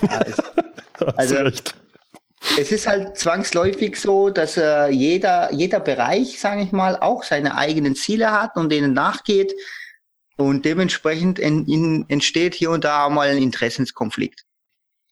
Also, 1.17 1.36
es 2.58 2.71
ist 2.71 2.88
halt 2.88 3.17
zwangsläufig 3.17 3.97
so, 3.97 4.29
dass 4.29 4.55
äh, 4.55 4.88
jeder, 4.88 5.51
jeder 5.51 5.81
Bereich, 5.81 6.39
sage 6.39 6.62
ich 6.62 6.71
mal, 6.71 6.95
auch 6.95 7.23
seine 7.23 7.58
eigenen 7.58 7.95
Ziele 7.95 8.31
hat 8.31 8.55
und 8.55 8.71
denen 8.71 8.93
nachgeht. 8.93 9.53
Und 10.38 10.63
dementsprechend 10.63 11.38
in, 11.38 11.65
in, 11.65 12.05
entsteht 12.08 12.53
hier 12.53 12.71
und 12.71 12.86
da 12.86 13.10
mal 13.10 13.27
ein 13.27 13.43
Interessenskonflikt. 13.43 14.45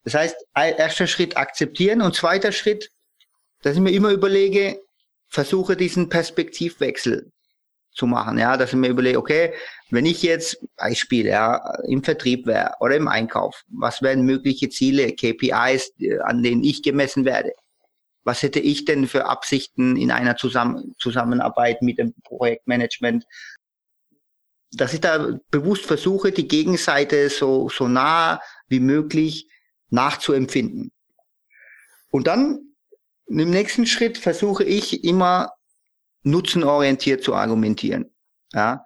Das 0.04 0.14
heißt, 0.14 0.36
erster 0.56 1.08
Schritt 1.08 1.36
akzeptieren 1.38 2.02
und 2.02 2.16
zweiter 2.16 2.52
Schritt, 2.52 2.90
dass 3.62 3.76
ich 3.76 3.82
mir 3.82 3.92
immer 3.92 4.12
überlege, 4.12 4.80
versuche 5.34 5.76
diesen 5.76 6.10
Perspektivwechsel 6.10 7.32
zu 7.92 8.06
machen, 8.06 8.38
ja, 8.38 8.56
dass 8.56 8.70
ich 8.70 8.76
mir 8.76 8.90
überlege, 8.90 9.18
okay, 9.18 9.54
wenn 9.90 10.06
ich 10.06 10.22
jetzt 10.22 10.64
Beispiel, 10.78 11.26
ja, 11.26 11.76
im 11.88 12.04
Vertrieb 12.04 12.46
wäre 12.46 12.74
oder 12.80 12.96
im 12.96 13.08
Einkauf, 13.08 13.64
was 13.68 14.02
wären 14.04 14.26
mögliche 14.26 14.70
Ziele, 14.70 15.12
KPIs, 15.12 15.94
an 16.24 16.44
denen 16.44 16.64
ich 16.64 16.84
gemessen 16.84 17.26
werde? 17.26 17.54
Was 18.24 18.44
hätte 18.44 18.60
ich 18.60 18.86
denn 18.86 19.08
für 19.08 19.26
Absichten 19.26 19.98
in 19.98 20.12
einer 20.12 20.38
Zusammen 20.38 20.94
Zusammenarbeit 21.00 21.82
mit 21.82 21.98
dem 21.98 22.14
Projektmanagement? 22.24 23.26
Dass 24.72 24.94
ich 24.94 25.02
da 25.02 25.38
bewusst 25.50 25.86
versuche, 25.86 26.32
die 26.32 26.48
Gegenseite 26.48 27.30
so, 27.30 27.70
so 27.70 27.88
nah 27.88 28.40
wie 28.68 28.80
möglich 28.80 29.50
nachzuempfinden. 29.90 30.92
Und 32.12 32.28
dann 32.28 32.73
im 33.28 33.50
nächsten 33.50 33.86
Schritt 33.86 34.18
versuche 34.18 34.64
ich 34.64 35.04
immer 35.04 35.52
nutzenorientiert 36.24 37.24
zu 37.24 37.34
argumentieren. 37.34 38.12
Ja. 38.54 38.86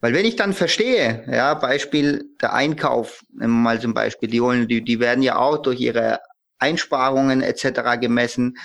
Weil 0.00 0.14
wenn 0.14 0.24
ich 0.24 0.36
dann 0.36 0.54
verstehe, 0.54 1.24
ja, 1.30 1.54
Beispiel 1.54 2.24
der 2.40 2.54
Einkauf, 2.54 3.22
nehmen 3.32 3.54
wir 3.54 3.62
mal 3.62 3.80
zum 3.80 3.92
Beispiel, 3.92 4.28
die, 4.28 4.66
die, 4.66 4.82
die 4.82 5.00
werden 5.00 5.22
ja 5.22 5.36
auch 5.36 5.58
durch 5.58 5.78
ihre 5.80 6.20
Einsparungen 6.58 7.42
etc. 7.42 8.00
gemessen. 8.00 8.56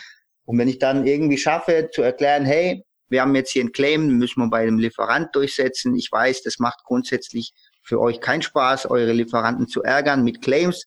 Und 0.45 0.57
wenn 0.57 0.69
ich 0.69 0.79
dann 0.79 1.05
irgendwie 1.05 1.37
schaffe 1.37 1.89
zu 1.91 2.01
erklären, 2.01 2.45
hey, 2.45 2.85
wir 3.09 3.21
haben 3.21 3.35
jetzt 3.35 3.51
hier 3.51 3.61
einen 3.61 3.71
Claim, 3.71 4.17
müssen 4.17 4.41
wir 4.41 4.49
bei 4.49 4.65
dem 4.65 4.79
Lieferant 4.79 5.35
durchsetzen. 5.35 5.95
Ich 5.95 6.11
weiß, 6.11 6.41
das 6.43 6.59
macht 6.59 6.83
grundsätzlich 6.83 7.53
für 7.83 7.99
euch 7.99 8.19
keinen 8.19 8.41
Spaß, 8.41 8.89
eure 8.89 9.11
Lieferanten 9.11 9.67
zu 9.67 9.83
ärgern 9.83 10.23
mit 10.23 10.41
Claims. 10.41 10.85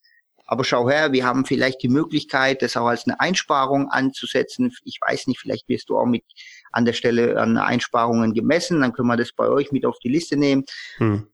Aber 0.50 0.64
schau 0.64 0.88
her, 0.88 1.12
wir 1.12 1.26
haben 1.26 1.44
vielleicht 1.44 1.82
die 1.82 1.88
Möglichkeit, 1.88 2.62
das 2.62 2.74
auch 2.76 2.86
als 2.86 3.06
eine 3.06 3.20
Einsparung 3.20 3.90
anzusetzen. 3.90 4.74
Ich 4.82 4.98
weiß 4.98 5.26
nicht, 5.26 5.38
vielleicht 5.38 5.68
wirst 5.68 5.90
du 5.90 5.98
auch 5.98 6.06
mit 6.06 6.24
an 6.72 6.86
der 6.86 6.94
Stelle 6.94 7.38
an 7.38 7.58
Einsparungen 7.58 8.32
gemessen, 8.32 8.80
dann 8.80 8.94
können 8.94 9.08
wir 9.08 9.18
das 9.18 9.32
bei 9.32 9.46
euch 9.46 9.72
mit 9.72 9.84
auf 9.84 9.98
die 9.98 10.08
Liste 10.08 10.38
nehmen. 10.38 10.64
Hm. 10.96 11.28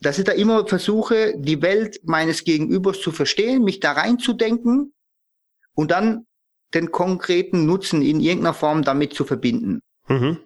Dass 0.00 0.18
ich 0.18 0.24
da 0.24 0.32
immer 0.32 0.66
versuche, 0.66 1.34
die 1.38 1.62
Welt 1.62 2.00
meines 2.02 2.42
Gegenübers 2.42 3.00
zu 3.00 3.12
verstehen, 3.12 3.62
mich 3.62 3.78
da 3.78 3.92
reinzudenken 3.92 4.94
und 5.74 5.92
dann 5.92 6.26
den 6.74 6.90
konkreten 6.90 7.66
Nutzen 7.66 8.02
in 8.02 8.18
irgendeiner 8.18 8.54
Form 8.54 8.82
damit 8.82 9.14
zu 9.14 9.24
verbinden. 9.24 9.80
Mhm. 10.08 10.38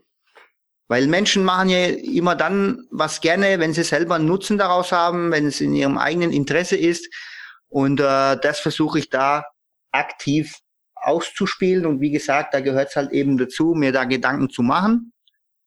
Weil 0.88 1.06
Menschen 1.06 1.44
machen 1.44 1.70
ja 1.70 1.86
immer 1.86 2.34
dann 2.34 2.86
was 2.90 3.22
gerne, 3.22 3.58
wenn 3.60 3.72
sie 3.72 3.84
selber 3.84 4.16
einen 4.16 4.26
Nutzen 4.26 4.58
daraus 4.58 4.92
haben, 4.92 5.30
wenn 5.30 5.46
es 5.46 5.62
in 5.62 5.74
ihrem 5.74 5.96
eigenen 5.96 6.32
Interesse 6.32 6.76
ist. 6.76 7.08
Und 7.74 7.98
äh, 7.98 8.36
das 8.36 8.60
versuche 8.60 9.00
ich 9.00 9.10
da 9.10 9.46
aktiv 9.90 10.60
auszuspielen. 10.94 11.86
Und 11.86 12.00
wie 12.00 12.12
gesagt, 12.12 12.54
da 12.54 12.60
gehört 12.60 12.90
es 12.90 12.96
halt 12.96 13.10
eben 13.10 13.36
dazu, 13.36 13.74
mir 13.74 13.90
da 13.90 14.04
Gedanken 14.04 14.48
zu 14.48 14.62
machen. 14.62 15.12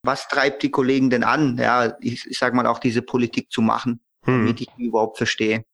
Was 0.03 0.29
treibt 0.29 0.63
die 0.63 0.71
Kollegen 0.71 1.09
denn 1.09 1.25
an? 1.25 1.57
Ja, 1.57 1.97
ich, 1.99 2.25
ich 2.25 2.37
sag 2.39 2.53
mal 2.53 2.65
auch 2.65 2.79
diese 2.79 3.01
Politik 3.01 3.51
zu 3.51 3.61
machen, 3.61 3.99
hm. 4.23 4.39
damit 4.39 4.61
ich 4.61 4.69
die 4.77 4.85
überhaupt 4.85 5.17
verstehe. 5.17 5.65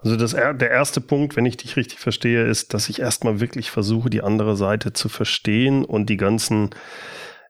Also 0.00 0.16
das, 0.16 0.30
der 0.32 0.70
erste 0.70 1.02
Punkt, 1.02 1.36
wenn 1.36 1.44
ich 1.44 1.58
dich 1.58 1.76
richtig 1.76 1.98
verstehe, 1.98 2.46
ist, 2.46 2.72
dass 2.72 2.88
ich 2.88 3.00
erstmal 3.00 3.38
wirklich 3.38 3.70
versuche, 3.70 4.08
die 4.08 4.22
andere 4.22 4.56
Seite 4.56 4.94
zu 4.94 5.10
verstehen 5.10 5.84
und 5.84 6.06
die 6.06 6.16
ganzen 6.16 6.70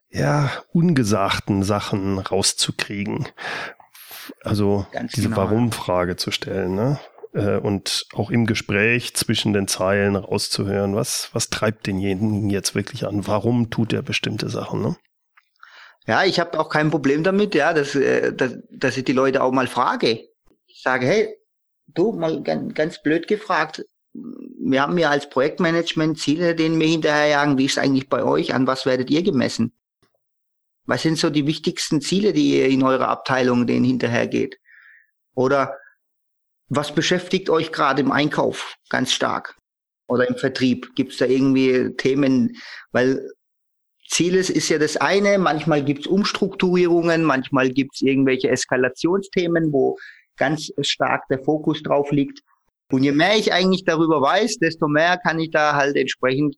ja, 0.09 0.51
ungesagten 0.73 1.63
Sachen 1.63 2.19
rauszukriegen. 2.19 3.29
Also 4.43 4.87
Ganz 4.91 5.13
diese 5.13 5.29
genau. 5.29 5.37
Warum-Frage 5.37 6.17
zu 6.17 6.31
stellen. 6.31 6.75
Ne? 6.75 6.99
Äh, 7.33 7.57
und 7.57 8.05
auch 8.13 8.31
im 8.31 8.45
Gespräch 8.45 9.13
zwischen 9.15 9.53
den 9.53 9.67
Zeilen 9.67 10.15
rauszuhören, 10.15 10.95
was, 10.95 11.29
was 11.33 11.49
treibt 11.49 11.87
denjenigen 11.87 12.49
jetzt 12.49 12.75
wirklich 12.75 13.05
an? 13.05 13.27
Warum 13.27 13.69
tut 13.69 13.93
er 13.93 14.01
bestimmte 14.01 14.49
Sachen? 14.49 14.81
Ne? 14.81 14.97
Ja, 16.07 16.23
ich 16.23 16.39
habe 16.39 16.59
auch 16.59 16.69
kein 16.69 16.89
Problem 16.89 17.23
damit, 17.23 17.53
ja, 17.55 17.73
dass, 17.73 17.95
äh, 17.95 18.33
dass, 18.33 18.57
dass 18.71 18.97
ich 18.97 19.03
die 19.03 19.13
Leute 19.13 19.43
auch 19.43 19.51
mal 19.51 19.67
frage. 19.67 20.27
Ich 20.65 20.81
sage, 20.81 21.05
hey, 21.05 21.35
du, 21.87 22.13
mal 22.13 22.41
ganz, 22.41 22.73
ganz 22.73 23.01
blöd 23.01 23.27
gefragt, 23.27 23.85
wir 24.13 24.81
haben 24.81 24.97
ja 24.97 25.09
als 25.09 25.29
Projektmanagement 25.29 26.17
Ziele, 26.19 26.55
denen 26.55 26.79
wir 26.79 26.87
hinterherjagen. 26.87 27.57
Wie 27.57 27.65
ist 27.65 27.73
es 27.73 27.77
eigentlich 27.77 28.09
bei 28.09 28.23
euch? 28.23 28.53
An 28.53 28.67
was 28.67 28.85
werdet 28.85 29.09
ihr 29.09 29.23
gemessen? 29.23 29.73
Was 30.85 31.03
sind 31.03 31.17
so 31.17 31.29
die 31.29 31.45
wichtigsten 31.45 32.01
Ziele, 32.01 32.33
die 32.33 32.57
ihr 32.57 32.67
in 32.67 32.83
eurer 32.83 33.09
Abteilung 33.09 33.67
denen 33.67 33.85
hinterhergeht? 33.85 34.59
Oder 35.35 35.77
was 36.69 36.93
beschäftigt 36.93 37.49
euch 37.49 37.71
gerade 37.71 38.01
im 38.01 38.11
Einkauf 38.11 38.75
ganz 38.89 39.11
stark 39.11 39.57
oder 40.07 40.27
im 40.27 40.35
Vertrieb? 40.35 40.95
Gibt 40.95 41.11
es 41.11 41.17
da 41.17 41.25
irgendwie 41.25 41.95
Themen? 41.97 42.55
Weil 42.91 43.27
Zieles 44.07 44.49
ist 44.49 44.69
ja 44.69 44.77
das 44.77 44.97
eine, 44.97 45.37
manchmal 45.37 45.83
gibt 45.83 46.01
es 46.01 46.07
Umstrukturierungen, 46.07 47.23
manchmal 47.23 47.69
gibt 47.69 47.95
es 47.95 48.01
irgendwelche 48.01 48.49
Eskalationsthemen, 48.49 49.71
wo 49.71 49.97
ganz 50.37 50.71
stark 50.81 51.27
der 51.29 51.43
Fokus 51.43 51.83
drauf 51.83 52.11
liegt. 52.11 52.41
Und 52.91 53.03
je 53.03 53.11
mehr 53.11 53.37
ich 53.37 53.53
eigentlich 53.53 53.83
darüber 53.85 54.21
weiß, 54.21 54.57
desto 54.57 54.87
mehr 54.87 55.17
kann 55.17 55.39
ich 55.39 55.51
da 55.51 55.75
halt 55.75 55.95
entsprechend 55.95 56.55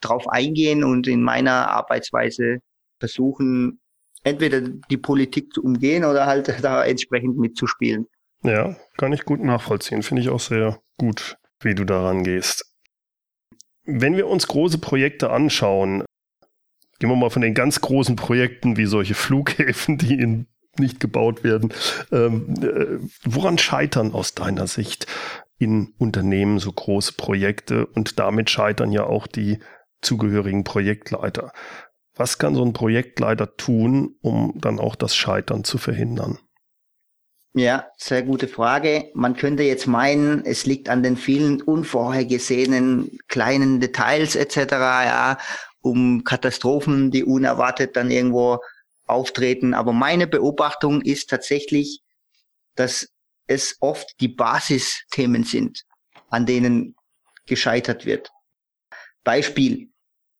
drauf 0.00 0.28
eingehen 0.28 0.82
und 0.82 1.06
in 1.06 1.22
meiner 1.22 1.68
Arbeitsweise 1.70 2.58
versuchen, 3.00 3.80
entweder 4.22 4.62
die 4.62 4.96
Politik 4.96 5.52
zu 5.52 5.62
umgehen 5.62 6.04
oder 6.04 6.26
halt 6.26 6.48
da 6.62 6.84
entsprechend 6.84 7.36
mitzuspielen. 7.36 8.06
Ja, 8.44 8.76
kann 8.98 9.12
ich 9.12 9.24
gut 9.24 9.42
nachvollziehen. 9.42 10.02
Finde 10.02 10.22
ich 10.22 10.28
auch 10.28 10.40
sehr 10.40 10.78
gut, 10.98 11.38
wie 11.60 11.74
du 11.74 11.84
daran 11.84 12.24
gehst. 12.24 12.70
Wenn 13.84 14.16
wir 14.16 14.28
uns 14.28 14.46
große 14.46 14.78
Projekte 14.78 15.30
anschauen, 15.30 16.04
gehen 16.98 17.08
wir 17.08 17.16
mal 17.16 17.30
von 17.30 17.42
den 17.42 17.54
ganz 17.54 17.80
großen 17.80 18.16
Projekten 18.16 18.76
wie 18.76 18.86
solche 18.86 19.14
Flughäfen, 19.14 19.96
die 19.98 20.18
in, 20.20 20.46
nicht 20.78 21.00
gebaut 21.00 21.42
werden. 21.42 21.72
Ähm, 22.12 22.54
äh, 22.62 22.98
woran 23.24 23.56
scheitern 23.56 24.12
aus 24.12 24.34
deiner 24.34 24.66
Sicht 24.66 25.06
in 25.58 25.94
Unternehmen 25.98 26.58
so 26.58 26.70
große 26.70 27.14
Projekte 27.14 27.86
und 27.86 28.18
damit 28.18 28.50
scheitern 28.50 28.92
ja 28.92 29.04
auch 29.04 29.26
die 29.26 29.60
zugehörigen 30.02 30.64
Projektleiter? 30.64 31.52
Was 32.14 32.38
kann 32.38 32.54
so 32.54 32.62
ein 32.62 32.74
Projektleiter 32.74 33.56
tun, 33.56 34.16
um 34.20 34.52
dann 34.56 34.78
auch 34.78 34.96
das 34.96 35.16
Scheitern 35.16 35.64
zu 35.64 35.78
verhindern? 35.78 36.38
Ja, 37.56 37.86
sehr 37.96 38.24
gute 38.24 38.48
Frage. 38.48 39.12
Man 39.14 39.36
könnte 39.36 39.62
jetzt 39.62 39.86
meinen, 39.86 40.44
es 40.44 40.66
liegt 40.66 40.88
an 40.88 41.04
den 41.04 41.16
vielen 41.16 41.62
unvorhergesehenen 41.62 43.16
kleinen 43.28 43.78
Details 43.78 44.34
etc., 44.34 44.56
ja, 44.72 45.38
um 45.80 46.24
Katastrophen, 46.24 47.12
die 47.12 47.22
unerwartet 47.22 47.94
dann 47.94 48.10
irgendwo 48.10 48.58
auftreten. 49.06 49.72
Aber 49.72 49.92
meine 49.92 50.26
Beobachtung 50.26 51.00
ist 51.00 51.30
tatsächlich, 51.30 52.00
dass 52.74 53.08
es 53.46 53.76
oft 53.78 54.20
die 54.20 54.28
Basisthemen 54.28 55.44
sind, 55.44 55.84
an 56.30 56.46
denen 56.46 56.96
gescheitert 57.46 58.04
wird. 58.04 58.32
Beispiel 59.22 59.90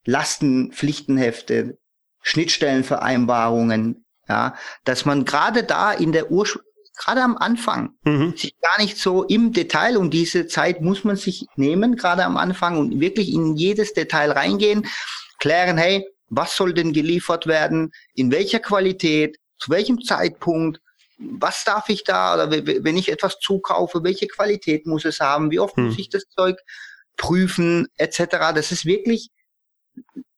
Lasten, 0.04 0.72
Pflichtenhefte, 0.72 1.78
Schnittstellenvereinbarungen, 2.22 4.04
ja, 4.28 4.56
dass 4.82 5.04
man 5.04 5.24
gerade 5.24 5.62
da 5.62 5.92
in 5.92 6.10
der 6.10 6.32
Ursch 6.32 6.58
gerade 6.96 7.22
am 7.22 7.36
Anfang, 7.36 7.94
mhm. 8.04 8.36
sich 8.36 8.54
gar 8.60 8.80
nicht 8.80 8.98
so 8.98 9.24
im 9.24 9.52
Detail 9.52 9.96
und 9.96 10.10
diese 10.10 10.46
Zeit 10.46 10.80
muss 10.80 11.04
man 11.04 11.16
sich 11.16 11.46
nehmen, 11.56 11.96
gerade 11.96 12.24
am 12.24 12.36
Anfang 12.36 12.78
und 12.78 13.00
wirklich 13.00 13.32
in 13.32 13.56
jedes 13.56 13.92
Detail 13.92 14.32
reingehen, 14.32 14.86
klären, 15.38 15.76
hey, 15.76 16.06
was 16.28 16.56
soll 16.56 16.72
denn 16.74 16.92
geliefert 16.92 17.46
werden, 17.46 17.92
in 18.14 18.30
welcher 18.30 18.60
Qualität, 18.60 19.38
zu 19.58 19.70
welchem 19.70 20.02
Zeitpunkt, 20.02 20.80
was 21.18 21.64
darf 21.64 21.88
ich 21.88 22.04
da 22.04 22.34
oder 22.34 22.50
wenn 22.50 22.96
ich 22.96 23.10
etwas 23.10 23.38
zukaufe, 23.38 24.02
welche 24.02 24.26
Qualität 24.26 24.86
muss 24.86 25.04
es 25.04 25.20
haben, 25.20 25.50
wie 25.50 25.60
oft 25.60 25.76
mhm. 25.76 25.86
muss 25.86 25.98
ich 25.98 26.08
das 26.08 26.24
Zeug 26.28 26.56
prüfen, 27.16 27.86
etc. 27.96 28.52
Das 28.54 28.72
ist 28.72 28.84
wirklich 28.84 29.30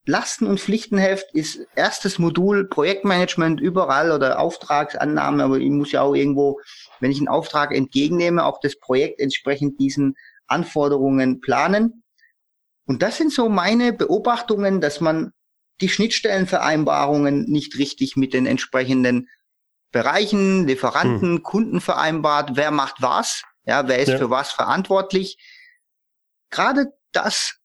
Lasten- 0.06 0.46
und 0.46 0.60
Pflichtenheft 0.60 1.32
ist 1.32 1.66
erstes 1.74 2.18
Modul 2.18 2.68
Projektmanagement 2.68 3.60
überall 3.60 4.12
oder 4.12 4.38
Auftragsannahme, 4.38 5.42
aber 5.44 5.58
ich 5.58 5.70
muss 5.70 5.92
ja 5.92 6.02
auch 6.02 6.14
irgendwo, 6.14 6.60
wenn 7.00 7.10
ich 7.10 7.18
einen 7.18 7.28
Auftrag 7.28 7.74
entgegennehme, 7.74 8.44
auch 8.44 8.60
das 8.60 8.78
Projekt 8.78 9.20
entsprechend 9.20 9.80
diesen 9.80 10.16
Anforderungen 10.46 11.40
planen. 11.40 12.04
Und 12.86 13.02
das 13.02 13.16
sind 13.16 13.32
so 13.32 13.48
meine 13.48 13.92
Beobachtungen, 13.92 14.80
dass 14.80 15.00
man 15.00 15.32
die 15.80 15.88
Schnittstellenvereinbarungen 15.88 17.44
nicht 17.50 17.76
richtig 17.76 18.16
mit 18.16 18.32
den 18.32 18.46
entsprechenden 18.46 19.28
Bereichen, 19.90 20.66
Lieferanten, 20.68 21.36
hm. 21.36 21.42
Kunden 21.42 21.80
vereinbart, 21.80 22.52
wer 22.54 22.70
macht 22.70 23.02
was, 23.02 23.42
ja, 23.64 23.88
wer 23.88 23.98
ist 23.98 24.10
ja. 24.10 24.18
für 24.18 24.30
was 24.30 24.52
verantwortlich. 24.52 25.36
Gerade 26.50 26.92
das 27.12 27.58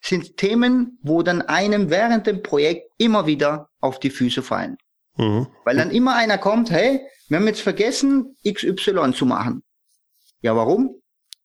sind 0.00 0.36
Themen, 0.36 0.98
wo 1.02 1.22
dann 1.22 1.42
einem 1.42 1.90
während 1.90 2.26
dem 2.26 2.42
Projekt 2.42 2.90
immer 2.98 3.26
wieder 3.26 3.70
auf 3.80 3.98
die 3.98 4.10
Füße 4.10 4.42
fallen. 4.42 4.78
Mhm. 5.16 5.48
Weil 5.64 5.76
dann 5.76 5.90
immer 5.90 6.14
einer 6.14 6.38
kommt, 6.38 6.70
hey, 6.70 7.00
wir 7.28 7.38
haben 7.38 7.46
jetzt 7.46 7.60
vergessen, 7.60 8.36
XY 8.46 9.12
zu 9.12 9.26
machen. 9.26 9.62
Ja, 10.40 10.56
warum? 10.56 11.00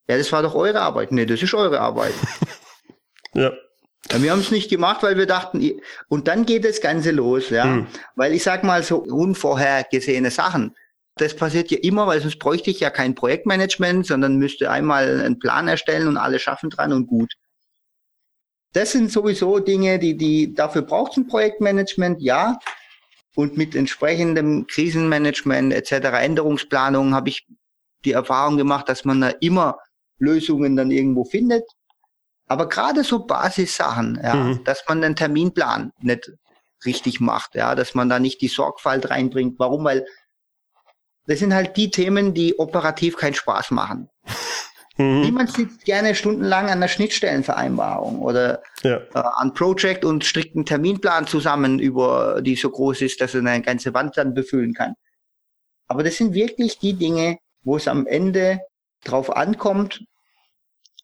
Ja, 0.07 0.17
das 0.17 0.31
war 0.31 0.43
doch 0.43 0.55
eure 0.55 0.81
Arbeit. 0.81 1.11
Nee, 1.11 1.25
das 1.25 1.41
ist 1.41 1.53
eure 1.53 1.79
Arbeit. 1.79 2.13
ja. 3.33 3.51
Ja, 4.11 4.21
wir 4.21 4.31
haben 4.31 4.41
es 4.41 4.51
nicht 4.51 4.69
gemacht, 4.69 5.01
weil 5.01 5.17
wir 5.17 5.25
dachten, 5.25 5.79
und 6.09 6.27
dann 6.27 6.45
geht 6.45 6.65
das 6.65 6.81
Ganze 6.81 7.11
los, 7.11 7.49
ja. 7.49 7.65
Mhm. 7.65 7.87
Weil 8.15 8.33
ich 8.33 8.43
sag 8.43 8.63
mal 8.63 8.83
so 8.83 8.97
unvorhergesehene 8.97 10.29
Sachen. 10.29 10.75
Das 11.15 11.35
passiert 11.35 11.71
ja 11.71 11.77
immer, 11.81 12.05
weil 12.05 12.21
sonst 12.21 12.39
bräuchte 12.39 12.69
ich 12.69 12.79
ja 12.79 12.89
kein 12.89 13.15
Projektmanagement, 13.15 14.05
sondern 14.05 14.37
müsste 14.37 14.69
einmal 14.69 15.21
einen 15.21 15.39
Plan 15.39 15.67
erstellen 15.67 16.07
und 16.07 16.17
alle 16.17 16.39
schaffen 16.39 16.69
dran 16.69 16.91
und 16.91 17.07
gut. 17.07 17.33
Das 18.73 18.91
sind 18.91 19.11
sowieso 19.11 19.59
Dinge, 19.59 19.99
die, 19.99 20.17
die, 20.17 20.53
dafür 20.53 20.81
braucht 20.81 21.15
ein 21.17 21.27
Projektmanagement, 21.27 22.21
ja. 22.21 22.59
Und 23.35 23.57
mit 23.57 23.75
entsprechendem 23.75 24.67
Krisenmanagement 24.67 25.73
etc., 25.73 25.93
Änderungsplanung 26.21 27.13
habe 27.15 27.29
ich 27.29 27.47
die 28.05 28.11
Erfahrung 28.11 28.57
gemacht, 28.57 28.89
dass 28.89 29.05
man 29.05 29.21
da 29.21 29.29
immer 29.29 29.77
Lösungen 30.17 30.75
dann 30.75 30.91
irgendwo 30.91 31.23
findet. 31.23 31.63
Aber 32.47 32.67
gerade 32.67 33.03
so 33.03 33.25
Basissachen, 33.25 34.19
ja, 34.21 34.35
mhm. 34.35 34.63
dass 34.63 34.83
man 34.87 35.01
den 35.01 35.15
Terminplan 35.15 35.91
nicht 35.99 36.31
richtig 36.85 37.19
macht, 37.19 37.55
ja, 37.55 37.75
dass 37.75 37.95
man 37.95 38.09
da 38.09 38.19
nicht 38.19 38.41
die 38.41 38.47
Sorgfalt 38.47 39.09
reinbringt. 39.09 39.57
Warum? 39.59 39.85
Weil 39.85 40.05
das 41.25 41.39
sind 41.39 41.53
halt 41.53 41.77
die 41.77 41.89
Themen, 41.89 42.33
die 42.33 42.59
operativ 42.59 43.15
keinen 43.15 43.33
Spaß 43.33 43.71
machen. 43.71 44.09
Mhm. 44.97 45.21
Niemand 45.21 45.51
sitzt 45.51 45.85
gerne 45.85 46.13
stundenlang 46.13 46.69
an 46.69 46.79
der 46.79 46.87
Schnittstellenvereinbarung 46.87 48.19
oder 48.19 48.61
ja. 48.83 48.97
äh, 48.97 49.23
an 49.35 49.53
Project 49.53 50.05
und 50.05 50.23
strikten 50.23 50.65
Terminplan 50.65 51.25
zusammen, 51.25 51.79
über 51.79 52.41
die 52.41 52.55
so 52.55 52.69
groß 52.69 53.01
ist, 53.01 53.19
dass 53.19 53.33
er 53.33 53.39
eine 53.39 53.61
ganze 53.61 53.93
Wand 53.93 54.17
dann 54.17 54.33
befüllen 54.33 54.73
kann. 54.73 54.93
Aber 55.87 56.03
das 56.03 56.17
sind 56.17 56.33
wirklich 56.33 56.77
die 56.77 56.93
Dinge, 56.93 57.37
wo 57.63 57.75
es 57.77 57.87
am 57.87 58.05
Ende 58.05 58.59
drauf 59.03 59.35
ankommt, 59.35 60.03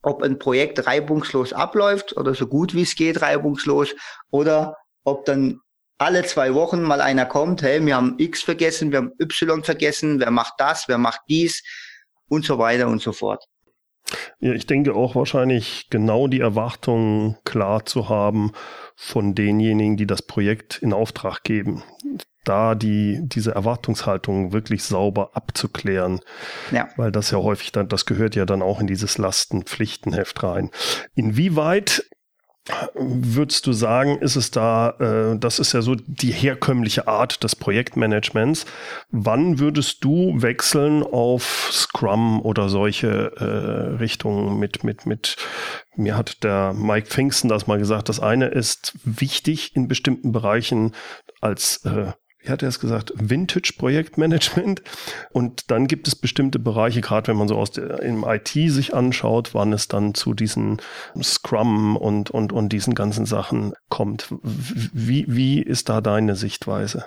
ob 0.02 0.22
ein 0.22 0.40
Projekt 0.40 0.86
reibungslos 0.86 1.52
abläuft 1.52 2.16
oder 2.16 2.34
so 2.34 2.48
gut 2.48 2.74
wie 2.74 2.84
es 2.84 2.96
geht 2.96 3.22
reibungslos 3.22 3.96
oder 4.30 4.78
ob 5.04 5.26
dann 5.26 5.60
alle 5.98 6.24
zwei 6.24 6.54
Wochen 6.54 6.82
mal 6.82 7.02
einer 7.02 7.26
kommt, 7.26 7.62
hey, 7.62 7.86
wir 7.86 7.96
haben 7.96 8.16
X 8.18 8.44
vergessen, 8.44 8.92
wir 8.92 9.00
haben 9.00 9.12
Y 9.20 9.64
vergessen, 9.64 10.20
wer 10.20 10.32
macht 10.32 10.54
das, 10.58 10.88
wer 10.88 10.98
macht 10.98 11.22
dies 11.28 11.62
und 12.30 12.46
so 12.46 12.58
weiter 12.58 12.88
und 12.88 13.02
so 13.02 13.12
fort. 13.12 13.46
Ja, 14.40 14.54
ich 14.54 14.66
denke 14.66 14.96
auch 14.96 15.16
wahrscheinlich 15.16 15.90
genau 15.90 16.28
die 16.28 16.40
Erwartungen 16.40 17.38
klar 17.44 17.86
zu 17.86 18.10
haben 18.10 18.52
von 18.96 19.36
denjenigen, 19.36 19.98
die 19.98 20.08
das 20.08 20.22
Projekt 20.22 20.80
in 20.82 20.94
Auftrag 20.94 21.44
geben. 21.44 21.84
Da 22.46 22.74
die, 22.74 23.20
diese 23.24 23.54
Erwartungshaltung 23.54 24.54
wirklich 24.54 24.84
sauber 24.84 25.32
abzuklären. 25.36 26.22
Ja. 26.72 26.88
Weil 26.96 27.12
das 27.12 27.32
ja 27.32 27.38
häufig 27.38 27.72
dann, 27.72 27.90
das 27.90 28.06
gehört 28.06 28.36
ja 28.36 28.46
dann 28.46 28.62
auch 28.62 28.80
in 28.80 28.88
dieses 28.88 29.18
Lastenpflichtenheft 29.18 30.42
rein. 30.42 30.72
Inwieweit 31.16 32.10
würdest 32.94 33.68
du 33.68 33.74
sagen, 33.74 34.18
ist 34.20 34.36
es 34.36 34.52
da, 34.52 34.92
äh, 35.00 35.38
das 35.40 35.60
ist 35.60 35.74
ja 35.74 35.82
so 35.82 35.96
die 35.96 36.32
herkömmliche 36.32 37.08
Art 37.08 37.44
des 37.44 37.56
Projektmanagements. 37.56 38.66
Wann 39.12 39.60
würdest 39.60 40.04
du 40.04 40.42
wechseln 40.42 41.04
auf 41.04 41.70
Scrum 41.72 42.42
oder 42.42 42.70
solche 42.70 43.34
äh, 43.38 43.98
Richtungen 43.98 44.60
mit, 44.60 44.84
mit, 44.84 45.06
mit, 45.06 45.38
mir 45.96 46.18
hat 46.18 46.44
der 46.44 46.74
Mike 46.74 47.08
Pfingsten 47.08 47.50
das 47.50 47.68
mal 47.68 47.80
gesagt, 47.80 48.10
das 48.10 48.20
eine 48.20 48.48
ist 48.48 48.94
wichtig 49.04 49.76
in 49.76 49.88
bestimmten 49.88 50.32
Bereichen 50.32 50.94
als 51.42 51.86
äh, 51.86 52.14
wie 52.42 52.50
hat 52.50 52.62
er 52.62 52.70
es 52.70 52.80
gesagt, 52.80 53.12
Vintage-Projektmanagement. 53.16 54.82
Und 55.32 55.72
dann 55.72 55.88
gibt 55.88 56.08
es 56.08 56.16
bestimmte 56.16 56.58
Bereiche, 56.58 57.02
gerade 57.02 57.28
wenn 57.28 57.38
man 57.38 57.48
so 57.48 57.58
aus 57.58 57.72
der, 57.72 58.02
im 58.02 58.24
IT 58.24 58.50
sich 58.50 58.94
anschaut, 58.94 59.54
wann 59.54 59.74
es 59.74 59.88
dann 59.88 60.14
zu 60.14 60.34
diesen 60.34 60.82
Scrum 61.22 61.98
und, 61.98 62.32
und, 62.32 62.54
und 62.54 62.70
diesen 62.70 62.96
ganzen 62.96 63.26
Sachen 63.26 63.74
kommt. 63.90 64.34
Wie, 64.42 65.26
wie 65.28 65.62
ist 65.62 65.90
da 65.90 66.00
deine 66.00 66.36
Sichtweise? 66.36 67.06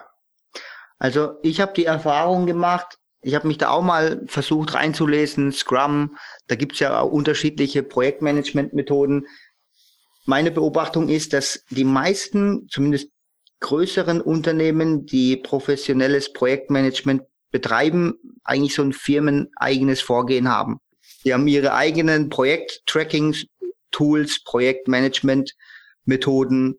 Also 0.99 1.33
ich 1.43 1.61
habe 1.61 1.73
die 1.75 1.87
Erfahrung 1.87 2.47
gemacht, 2.47 2.99
ich 3.23 3.35
habe 3.35 3.49
mich 3.49 3.59
da 3.59 3.71
auch 3.71 3.83
mal 3.83 4.21
versucht 4.27 4.75
reinzulesen, 4.75 5.53
Scrum, 5.53 6.17
da 6.49 6.57
gibt 6.57 6.75
es 6.75 6.81
ja 6.81 7.01
auch 7.01 7.11
unterschiedliche 7.11 7.83
Projektmanagement-Methoden. 7.83 9.27
Meine 10.27 10.51
Beobachtung 10.51 11.09
ist, 11.09 11.33
dass 11.33 11.65
die 11.71 11.85
meisten, 11.85 12.67
zumindest 12.69 13.12
größeren 13.63 14.21
Unternehmen, 14.21 15.07
die 15.07 15.39
professionelles 15.39 16.35
Projektmanagement 16.35 17.23
betreiben, 17.51 18.19
eigentlich 18.45 18.75
so 18.75 18.83
ein 18.83 18.93
firmeneigenes 18.93 20.03
Vorgehen 20.03 20.51
haben. 20.51 20.81
Die 21.25 21.33
haben 21.33 21.49
ihre 21.49 21.73
eigenen 21.73 22.29
Projekt-Tracking-Tools, 22.29 24.45
Projektmanagement-Methoden. 24.45 26.79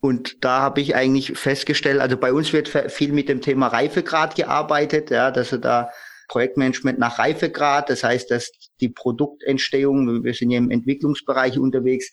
Und 0.00 0.44
da 0.44 0.62
habe 0.62 0.80
ich 0.80 0.96
eigentlich 0.96 1.38
festgestellt, 1.38 2.00
also 2.00 2.16
bei 2.16 2.32
uns 2.32 2.52
wird 2.52 2.68
viel 2.68 3.12
mit 3.12 3.28
dem 3.28 3.40
Thema 3.40 3.68
Reifegrad 3.68 4.34
gearbeitet, 4.34 5.10
ja, 5.10 5.30
dass 5.30 5.52
er 5.52 5.58
da 5.58 5.90
Projektmanagement 6.28 6.98
nach 6.98 7.18
Reifegrad, 7.18 7.90
das 7.90 8.02
heißt, 8.02 8.30
dass 8.30 8.50
die 8.80 8.88
Produktentstehung, 8.88 10.24
wir 10.24 10.34
sind 10.34 10.50
ja 10.50 10.58
im 10.58 10.70
Entwicklungsbereich 10.70 11.58
unterwegs, 11.58 12.10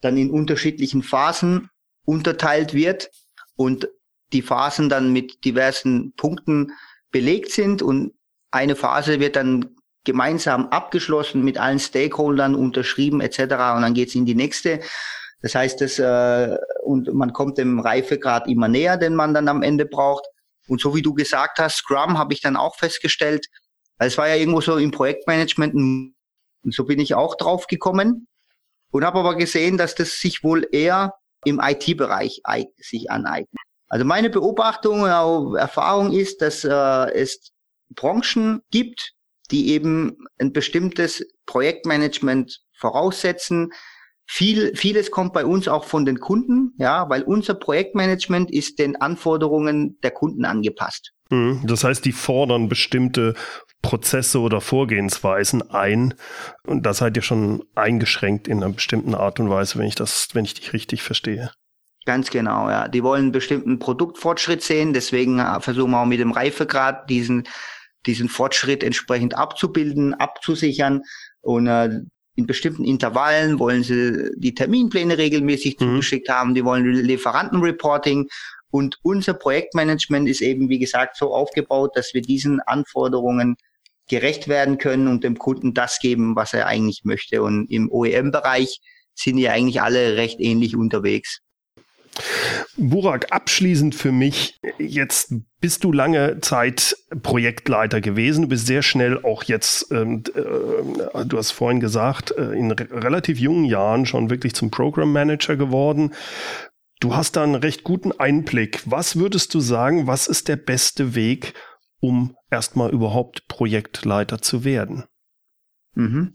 dann 0.00 0.16
in 0.16 0.30
unterschiedlichen 0.30 1.02
Phasen 1.02 1.68
unterteilt 2.06 2.72
wird 2.72 3.10
und 3.56 3.88
die 4.32 4.42
Phasen 4.42 4.88
dann 4.88 5.12
mit 5.12 5.44
diversen 5.44 6.14
Punkten 6.16 6.72
belegt 7.10 7.52
sind 7.52 7.82
und 7.82 8.14
eine 8.50 8.76
Phase 8.76 9.20
wird 9.20 9.36
dann 9.36 9.76
gemeinsam 10.04 10.68
abgeschlossen 10.68 11.44
mit 11.44 11.58
allen 11.58 11.78
Stakeholdern 11.78 12.54
unterschrieben 12.54 13.20
etc. 13.20 13.40
und 13.40 13.82
dann 13.82 13.94
geht's 13.94 14.14
in 14.14 14.24
die 14.24 14.34
nächste. 14.34 14.80
Das 15.42 15.54
heißt, 15.54 15.80
das, 15.80 15.98
äh, 15.98 16.56
und 16.82 17.12
man 17.12 17.32
kommt 17.32 17.58
dem 17.58 17.80
Reifegrad 17.80 18.48
immer 18.48 18.68
näher, 18.68 18.96
den 18.96 19.14
man 19.14 19.34
dann 19.34 19.48
am 19.48 19.62
Ende 19.62 19.84
braucht. 19.84 20.24
Und 20.68 20.80
so 20.80 20.94
wie 20.94 21.02
du 21.02 21.12
gesagt 21.12 21.58
hast, 21.58 21.76
Scrum 21.76 22.18
habe 22.18 22.32
ich 22.32 22.40
dann 22.40 22.56
auch 22.56 22.76
festgestellt, 22.76 23.46
weil 23.98 24.08
es 24.08 24.16
war 24.16 24.28
ja 24.28 24.36
irgendwo 24.36 24.60
so 24.60 24.76
im 24.76 24.90
Projektmanagement 24.90 25.74
und 25.74 26.14
so 26.70 26.84
bin 26.84 26.98
ich 26.98 27.14
auch 27.14 27.36
drauf 27.36 27.66
gekommen 27.66 28.26
und 28.90 29.04
habe 29.04 29.18
aber 29.18 29.36
gesehen, 29.36 29.76
dass 29.76 29.94
das 29.94 30.18
sich 30.18 30.42
wohl 30.42 30.66
eher 30.72 31.14
im 31.46 31.60
IT-Bereich 31.62 32.42
sich 32.78 33.10
aneignen. 33.10 33.56
Also 33.88 34.04
meine 34.04 34.30
Beobachtung 34.30 35.02
und 35.02 35.56
Erfahrung 35.56 36.12
ist, 36.12 36.42
dass 36.42 36.64
äh, 36.64 37.12
es 37.14 37.52
Branchen 37.94 38.62
gibt, 38.72 39.12
die 39.52 39.70
eben 39.70 40.16
ein 40.38 40.52
bestimmtes 40.52 41.24
Projektmanagement 41.46 42.58
voraussetzen. 42.76 43.72
Viel, 44.28 44.74
vieles 44.74 45.12
kommt 45.12 45.32
bei 45.32 45.46
uns 45.46 45.68
auch 45.68 45.84
von 45.84 46.04
den 46.04 46.18
Kunden, 46.18 46.74
ja, 46.78 47.08
weil 47.08 47.22
unser 47.22 47.54
Projektmanagement 47.54 48.50
ist 48.50 48.80
den 48.80 48.96
Anforderungen 48.96 50.00
der 50.02 50.10
Kunden 50.10 50.44
angepasst. 50.44 51.12
Mhm. 51.30 51.62
Das 51.64 51.84
heißt, 51.84 52.04
die 52.04 52.12
fordern 52.12 52.68
bestimmte 52.68 53.34
Prozesse 53.86 54.40
oder 54.40 54.60
Vorgehensweisen 54.60 55.70
ein. 55.70 56.14
Und 56.66 56.84
da 56.84 56.92
seid 56.92 57.16
ihr 57.16 57.22
schon 57.22 57.62
eingeschränkt 57.76 58.48
in 58.48 58.62
einer 58.62 58.72
bestimmten 58.72 59.14
Art 59.14 59.38
und 59.38 59.48
Weise, 59.48 59.78
wenn 59.78 59.86
ich 59.86 59.94
das, 59.94 60.28
wenn 60.32 60.44
ich 60.44 60.54
dich 60.54 60.72
richtig 60.72 61.02
verstehe. 61.02 61.52
Ganz 62.04 62.30
genau, 62.30 62.68
ja. 62.68 62.88
Die 62.88 63.04
wollen 63.04 63.22
einen 63.22 63.32
bestimmten 63.32 63.78
Produktfortschritt 63.78 64.62
sehen, 64.62 64.92
deswegen 64.92 65.38
äh, 65.38 65.60
versuchen 65.60 65.92
wir 65.92 66.00
auch 66.00 66.06
mit 66.06 66.18
dem 66.18 66.32
Reifegrad 66.32 67.08
diesen, 67.08 67.44
diesen 68.06 68.28
Fortschritt 68.28 68.82
entsprechend 68.82 69.36
abzubilden, 69.36 70.14
abzusichern 70.14 71.02
und 71.40 71.68
äh, 71.68 72.00
in 72.34 72.46
bestimmten 72.46 72.84
Intervallen 72.84 73.58
wollen 73.58 73.82
sie 73.82 74.30
die 74.36 74.54
Terminpläne 74.54 75.16
regelmäßig 75.16 75.78
mhm. 75.78 75.84
zugeschickt 75.84 76.28
haben, 76.28 76.54
die 76.54 76.64
wollen 76.64 76.84
Lieferantenreporting 76.84 78.28
und 78.70 78.98
unser 79.02 79.34
Projektmanagement 79.34 80.28
ist 80.28 80.42
eben, 80.42 80.68
wie 80.68 80.78
gesagt, 80.78 81.16
so 81.16 81.32
aufgebaut, 81.32 81.92
dass 81.94 82.14
wir 82.14 82.22
diesen 82.22 82.60
Anforderungen 82.60 83.56
gerecht 84.08 84.48
werden 84.48 84.78
können 84.78 85.08
und 85.08 85.24
dem 85.24 85.38
Kunden 85.38 85.74
das 85.74 85.98
geben, 85.98 86.36
was 86.36 86.54
er 86.54 86.66
eigentlich 86.66 87.02
möchte. 87.04 87.42
Und 87.42 87.70
im 87.70 87.90
OEM-Bereich 87.90 88.80
sind 89.14 89.38
ja 89.38 89.52
eigentlich 89.52 89.80
alle 89.80 90.16
recht 90.16 90.40
ähnlich 90.40 90.76
unterwegs. 90.76 91.40
Burak, 92.76 93.32
abschließend 93.32 93.94
für 93.94 94.12
mich, 94.12 94.58
jetzt 94.78 95.34
bist 95.60 95.84
du 95.84 95.92
lange 95.92 96.40
Zeit 96.40 96.96
Projektleiter 97.22 98.00
gewesen, 98.00 98.42
du 98.42 98.48
bist 98.48 98.66
sehr 98.66 98.82
schnell 98.82 99.22
auch 99.22 99.42
jetzt, 99.44 99.90
ähm, 99.92 100.22
äh, 100.34 101.24
du 101.24 101.38
hast 101.38 101.50
vorhin 101.50 101.80
gesagt, 101.80 102.32
äh, 102.32 102.52
in 102.52 102.70
re 102.70 102.88
relativ 102.90 103.38
jungen 103.38 103.64
Jahren 103.64 104.06
schon 104.06 104.30
wirklich 104.30 104.54
zum 104.54 104.70
Program 104.70 105.12
Manager 105.12 105.56
geworden. 105.56 106.14
Du 107.00 107.14
hast 107.14 107.36
da 107.36 107.42
einen 107.42 107.54
recht 107.54 107.84
guten 107.84 108.12
Einblick. 108.12 108.80
Was 108.86 109.16
würdest 109.16 109.52
du 109.52 109.60
sagen, 109.60 110.06
was 110.06 110.26
ist 110.26 110.48
der 110.48 110.56
beste 110.56 111.14
Weg, 111.14 111.52
um 112.00 112.35
erstmal 112.50 112.90
überhaupt 112.90 113.48
Projektleiter 113.48 114.40
zu 114.40 114.64
werden? 114.64 115.04
Mhm. 115.94 116.34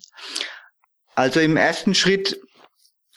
Also 1.15 1.39
im 1.39 1.57
ersten 1.57 1.93
Schritt 1.93 2.39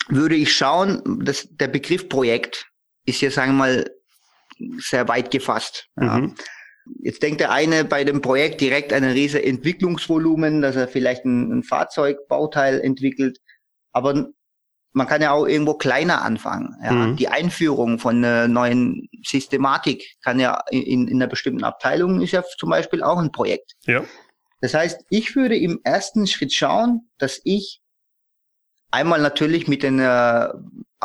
würde 0.08 0.34
ich 0.34 0.54
schauen, 0.54 1.20
dass 1.24 1.48
der 1.50 1.68
Begriff 1.68 2.08
Projekt 2.08 2.66
ist 3.06 3.20
ja, 3.20 3.30
sagen 3.30 3.52
wir 3.52 3.58
mal, 3.58 3.90
sehr 4.78 5.08
weit 5.08 5.30
gefasst. 5.30 5.88
Ja. 5.96 6.18
Mhm. 6.18 6.34
Jetzt 7.02 7.22
denkt 7.22 7.40
der 7.40 7.50
eine 7.50 7.84
bei 7.84 8.04
dem 8.04 8.20
Projekt 8.20 8.60
direkt 8.60 8.92
an 8.92 9.04
ein 9.04 9.12
riesen 9.12 9.42
Entwicklungsvolumen, 9.42 10.60
dass 10.60 10.76
er 10.76 10.86
vielleicht 10.86 11.24
ein, 11.24 11.50
ein 11.50 11.62
Fahrzeugbauteil 11.62 12.80
entwickelt. 12.80 13.38
Aber 13.92 14.28
man 14.94 15.08
kann 15.08 15.20
ja 15.20 15.32
auch 15.32 15.46
irgendwo 15.46 15.74
kleiner 15.74 16.22
anfangen. 16.22 16.76
Ja. 16.82 16.92
Mhm. 16.92 17.16
Die 17.16 17.28
Einführung 17.28 17.98
von 17.98 18.24
einer 18.24 18.48
neuen 18.48 19.08
Systematik 19.24 20.16
kann 20.22 20.38
ja 20.38 20.60
in, 20.70 21.08
in 21.08 21.16
einer 21.16 21.26
bestimmten 21.26 21.64
Abteilung 21.64 22.20
ist 22.20 22.30
ja 22.30 22.42
zum 22.58 22.70
Beispiel 22.70 23.02
auch 23.02 23.18
ein 23.18 23.32
Projekt. 23.32 23.72
Ja. 23.86 24.04
Das 24.60 24.72
heißt, 24.72 25.04
ich 25.10 25.34
würde 25.34 25.56
im 25.58 25.80
ersten 25.82 26.26
Schritt 26.26 26.54
schauen, 26.54 27.10
dass 27.18 27.40
ich 27.44 27.82
einmal 28.92 29.20
natürlich 29.20 29.66
mit, 29.66 29.82
den, 29.82 29.98
äh, 29.98 30.48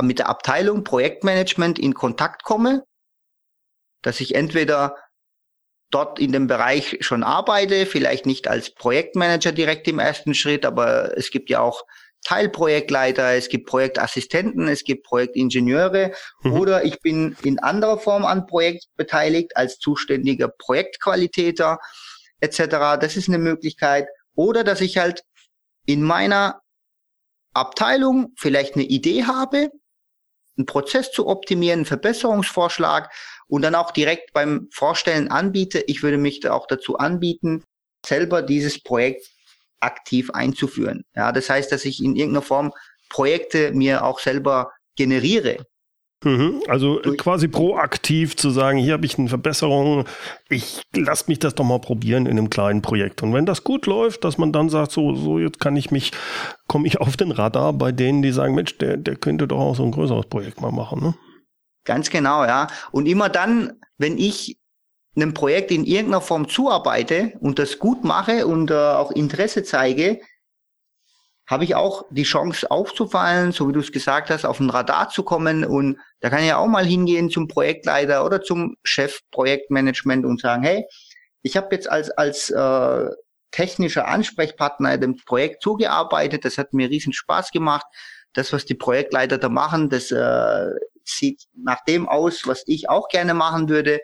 mit 0.02 0.19
der 0.19 0.30
Abteilung 0.30 0.84
Projektmanagement 0.84 1.80
in 1.80 1.95
Kontakt 1.95 2.43
komme, 2.43 2.84
dass 4.04 4.21
ich 4.21 4.36
entweder 4.36 4.95
dort 5.89 6.19
in 6.19 6.32
dem 6.32 6.45
Bereich 6.45 6.97
schon 7.02 7.23
arbeite, 7.23 7.88
vielleicht 7.88 8.28
nicht 8.28 8.47
als 8.47 8.69
Projektmanager 8.69 9.52
direkt 9.52 9.88
im 9.88 9.97
ersten 9.97 10.36
Schritt, 10.36 10.63
aber 10.63 11.17
es 11.17 11.32
gibt 11.32 11.49
ja 11.49 11.62
auch 11.62 11.84
Teilprojektleiter, 12.25 13.34
es 13.34 13.49
gibt 13.49 13.67
Projektassistenten, 13.67 14.67
es 14.67 14.84
gibt 14.84 15.03
Projektingenieure 15.05 16.13
mhm. 16.43 16.53
oder 16.53 16.84
ich 16.84 16.99
bin 16.99 17.36
in 17.43 17.60
anderer 17.60 17.97
Form 17.97 18.25
an 18.25 18.45
Projekt 18.45 18.86
beteiligt 18.97 19.55
als 19.55 19.79
zuständiger 19.79 20.49
Projektqualitäter 20.49 21.79
etc. 22.39 22.58
Das 22.99 23.15
ist 23.15 23.29
eine 23.29 23.38
Möglichkeit. 23.38 24.08
Oder 24.36 24.63
dass 24.63 24.82
ich 24.82 24.97
halt 24.97 25.23
in 25.86 26.03
meiner 26.03 26.62
Abteilung 27.53 28.34
vielleicht 28.38 28.75
eine 28.75 28.84
Idee 28.84 29.25
habe, 29.25 29.69
einen 30.58 30.65
Prozess 30.65 31.12
zu 31.12 31.27
optimieren, 31.27 31.79
einen 31.79 31.86
Verbesserungsvorschlag 31.86 33.12
und 33.47 33.62
dann 33.62 33.75
auch 33.75 33.91
direkt 33.91 34.34
beim 34.34 34.67
Vorstellen 34.71 35.29
anbiete. 35.29 35.84
Ich 35.88 36.03
würde 36.03 36.17
mich 36.17 36.41
da 36.41 36.53
auch 36.53 36.67
dazu 36.67 36.97
anbieten, 36.97 37.63
selber 38.05 38.41
dieses 38.41 38.82
Projekt 38.82 39.27
aktiv 39.79 40.31
einzuführen. 40.31 41.03
Ja, 41.15 41.31
das 41.31 41.49
heißt, 41.49 41.71
dass 41.71 41.85
ich 41.85 42.03
in 42.03 42.15
irgendeiner 42.15 42.41
Form 42.41 42.71
Projekte 43.09 43.71
mir 43.71 44.03
auch 44.03 44.19
selber 44.19 44.71
generiere. 44.95 45.57
Mhm, 46.25 46.63
also 46.67 46.99
quasi 47.17 47.47
proaktiv 47.47 48.35
zu 48.35 48.49
sagen, 48.49 48.77
hier 48.77 48.93
habe 48.93 49.05
ich 49.05 49.17
eine 49.17 49.29
Verbesserung, 49.29 50.03
ich 50.49 50.81
lasse 50.93 51.25
mich 51.27 51.39
das 51.39 51.55
doch 51.55 51.63
mal 51.63 51.79
probieren 51.79 52.25
in 52.25 52.37
einem 52.37 52.49
kleinen 52.49 52.81
Projekt. 52.81 53.23
Und 53.23 53.33
wenn 53.33 53.45
das 53.45 53.63
gut 53.63 53.85
läuft, 53.85 54.25
dass 54.25 54.37
man 54.37 54.51
dann 54.51 54.67
sagt, 54.67 54.91
so, 54.91 55.15
so 55.15 55.39
jetzt 55.39 55.61
kann 55.61 55.77
ich 55.77 55.91
mich, 55.91 56.11
komme 56.67 56.87
ich 56.87 56.99
auf 56.99 57.15
den 57.15 57.31
Radar 57.31 57.71
bei 57.71 57.93
denen, 57.93 58.21
die 58.21 58.33
sagen, 58.33 58.53
Mensch, 58.53 58.77
der, 58.79 58.97
der 58.97 59.15
könnte 59.15 59.47
doch 59.47 59.59
auch 59.59 59.75
so 59.75 59.83
ein 59.83 59.91
größeres 59.91 60.25
Projekt 60.25 60.59
mal 60.59 60.73
machen. 60.73 61.01
Ne? 61.01 61.15
Ganz 61.85 62.09
genau, 62.09 62.43
ja. 62.43 62.67
Und 62.91 63.05
immer 63.05 63.29
dann, 63.29 63.79
wenn 63.97 64.17
ich 64.17 64.59
einem 65.15 65.34
Projekt 65.34 65.72
in 65.72 65.86
irgendeiner 65.86 66.22
Form 66.22 66.48
zuarbeite 66.48 67.34
und 67.39 67.60
das 67.60 67.80
gut 67.80 68.04
mache 68.04 68.48
und 68.48 68.72
äh, 68.72 68.76
auch 68.76 69.12
Interesse 69.12 69.63
zeige, 69.63 70.19
habe 71.50 71.63
ich 71.63 71.74
auch 71.74 72.06
die 72.12 72.24
Chance 72.24 72.69
aufzufallen, 72.69 73.52
so 73.52 73.67
wie 73.67 73.74
du 73.74 73.80
es 73.80 73.91
gesagt 73.91 74.30
hast, 74.30 74.45
auf 74.45 74.60
ein 74.60 74.69
Radar 74.69 75.10
zu 75.10 75.24
kommen. 75.24 75.65
Und 75.65 75.98
da 76.19 76.30
kann 76.30 76.43
ich 76.43 76.54
auch 76.54 76.67
mal 76.67 76.86
hingehen 76.86 77.32
zum 77.32 77.48
Projektleiter 77.48 78.24
oder 78.24 78.43
zum 78.43 78.76
Chef 78.84 79.19
Projektmanagement 79.32 80.26
und 80.26 80.39
sagen, 80.39 80.62
hey, 80.62 80.86
ich 81.41 81.58
habe 81.58 81.69
jetzt 81.72 81.89
als, 81.89 82.12
als 82.12 82.52
äh, 82.52 83.10
technischer 83.50 84.08
Ansprechpartner 84.08 85.00
dem 85.00 85.15
Projekt 85.15 85.63
zugearbeitet, 85.63 86.45
das 86.45 86.60
hat 86.60 86.74
mir 86.74 86.89
riesen 86.91 87.13
Spaß 87.13 87.50
gemacht. 87.50 87.86
Das, 88.34 88.54
was 88.54 88.65
die 88.65 88.76
Projektleiter 88.76 89.39
da 89.39 89.50
machen, 89.50 89.89
das 89.89 90.12
äh, 90.12 90.69
sieht 91.04 91.45
nach 91.56 91.84
dem 91.86 92.08
aus, 92.08 92.43
was 92.45 92.62
ich 92.67 92.89
auch 92.89 93.08
gerne 93.08 93.34
machen 93.34 93.69
würde. 93.69 94.02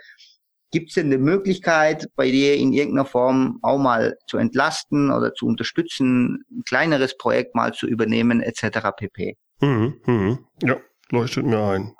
Gibt 0.71 0.89
es 0.89 0.95
denn 0.95 1.07
eine 1.07 1.17
Möglichkeit, 1.17 2.09
bei 2.15 2.29
dir 2.29 2.55
in 2.55 2.73
irgendeiner 2.73 3.05
Form 3.05 3.59
auch 3.61 3.77
mal 3.77 4.17
zu 4.27 4.37
entlasten 4.37 5.11
oder 5.11 5.33
zu 5.33 5.45
unterstützen, 5.45 6.43
ein 6.51 6.63
kleineres 6.67 7.17
Projekt 7.17 7.55
mal 7.55 7.73
zu 7.73 7.87
übernehmen, 7.87 8.41
etc. 8.41 8.89
pp. 8.95 9.37
Mhm, 9.61 10.01
mhm. 10.05 10.39
Ja, 10.63 10.77
leuchtet 11.11 11.45
mir 11.45 11.63
ein. 11.63 11.95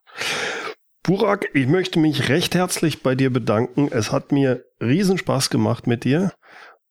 Burak, 1.04 1.50
ich 1.54 1.68
möchte 1.68 2.00
mich 2.00 2.30
recht 2.30 2.56
herzlich 2.56 3.04
bei 3.04 3.14
dir 3.14 3.32
bedanken. 3.32 3.90
Es 3.92 4.12
hat 4.12 4.32
mir 4.32 4.66
riesen 4.82 5.20
Spaß 5.20 5.52
gemacht 5.52 5.86
mit 5.86 6.04
dir. 6.04 6.34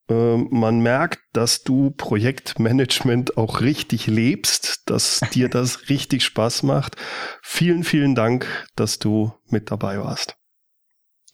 Ähm, 0.09 0.47
man 0.51 0.79
merkt, 0.79 1.19
dass 1.33 1.63
du 1.63 1.91
Projektmanagement 1.91 3.37
auch 3.37 3.61
richtig 3.61 4.07
lebst, 4.07 4.89
dass 4.89 5.19
dir 5.33 5.49
das 5.49 5.89
richtig 5.89 6.23
Spaß 6.23 6.63
macht. 6.63 6.95
Vielen, 7.41 7.83
vielen 7.83 8.15
Dank, 8.15 8.47
dass 8.75 8.99
du 8.99 9.33
mit 9.49 9.71
dabei 9.71 9.99
warst. 9.99 10.37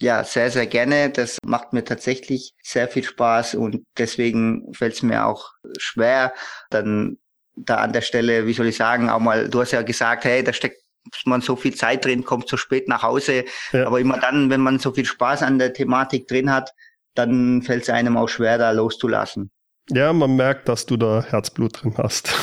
Ja, 0.02 0.24
sehr, 0.24 0.50
sehr 0.50 0.66
gerne. 0.66 1.12
Das 1.12 1.38
macht 1.46 1.74
mir 1.74 1.86
tatsächlich 1.86 2.56
sehr 2.64 2.88
viel 2.88 3.04
Spaß 3.04 3.54
und 3.54 3.84
deswegen 4.00 4.74
fällt 4.74 4.96
es 4.96 5.04
mir 5.04 5.28
auch 5.28 5.52
schwer, 5.78 6.34
dann 6.72 7.18
da 7.56 7.76
an 7.76 7.94
der 7.94 8.02
Stelle, 8.02 8.48
wie 8.48 8.54
soll 8.54 8.68
ich 8.68 8.78
sagen, 8.78 9.10
auch 9.10 9.20
mal, 9.20 9.48
du 9.48 9.62
hast 9.62 9.72
ja 9.72 9.84
gesagt, 9.84 10.26
hey, 10.26 10.44
da 10.44 10.54
steckt 10.54 10.82
man 11.26 11.42
so 11.42 11.56
viel 11.56 11.76
Zeit 11.76 12.04
drin, 12.04 12.26
kommt 12.26 12.50
so 12.50 12.58
spät 12.58 12.88
nach 12.88 13.04
Hause. 13.04 13.46
Ja. 13.74 13.86
Aber 13.86 14.00
immer 14.00 14.20
dann, 14.20 14.50
wenn 14.50 14.62
man 14.62 14.80
so 14.80 14.92
viel 14.92 15.06
Spaß 15.06 15.44
an 15.44 15.60
der 15.60 15.74
Thematik 15.74 16.28
drin 16.28 16.52
hat, 16.52 16.74
dann 17.14 17.62
fällt 17.62 17.84
es 17.84 17.90
einem 17.90 18.18
auch 18.18 18.30
schwer, 18.30 18.58
da 18.58 18.72
loszulassen. 18.72 19.52
Ja, 19.90 20.14
man 20.14 20.36
merkt, 20.36 20.68
dass 20.68 20.88
du 20.88 20.98
da 20.98 21.24
Herzblut 21.24 21.84
drin 21.84 21.94
hast. 21.98 22.34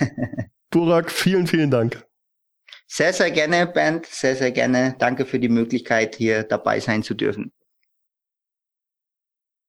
Burak, 0.70 1.10
vielen, 1.10 1.46
vielen 1.46 1.70
Dank. 1.70 2.07
Sehr, 2.90 3.12
sehr 3.12 3.30
gerne, 3.30 3.66
Bernd. 3.66 4.06
Sehr, 4.06 4.34
sehr 4.34 4.50
gerne. 4.50 4.96
Danke 4.98 5.26
für 5.26 5.38
die 5.38 5.50
Möglichkeit, 5.50 6.16
hier 6.16 6.42
dabei 6.42 6.80
sein 6.80 7.02
zu 7.02 7.14
dürfen. 7.14 7.52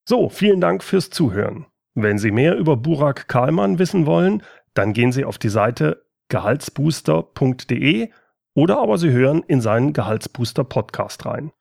So, 0.08 0.30
vielen 0.30 0.62
Dank 0.62 0.84
fürs 0.84 1.10
Zuhören. 1.10 1.68
Wenn 1.96 2.18
Sie 2.18 2.32
mehr 2.32 2.56
über 2.56 2.78
Burak 2.78 3.28
Kahlmann 3.28 3.78
wissen 3.78 4.06
wollen, 4.06 4.42
dann 4.74 4.94
gehen 4.94 5.12
Sie 5.12 5.26
auf 5.26 5.38
die 5.38 5.50
Seite 5.50 6.06
gehaltsbooster.de 6.30 8.10
oder 8.54 8.80
aber 8.80 8.98
Sie 8.98 9.12
hören 9.12 9.44
in 9.48 9.60
seinen 9.60 9.92
Gehaltsbooster 9.92 10.64
Podcast 10.64 11.26
rein. 11.26 11.52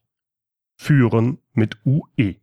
Führen 0.76 1.38
mit 1.52 1.76
UE. 1.86 2.34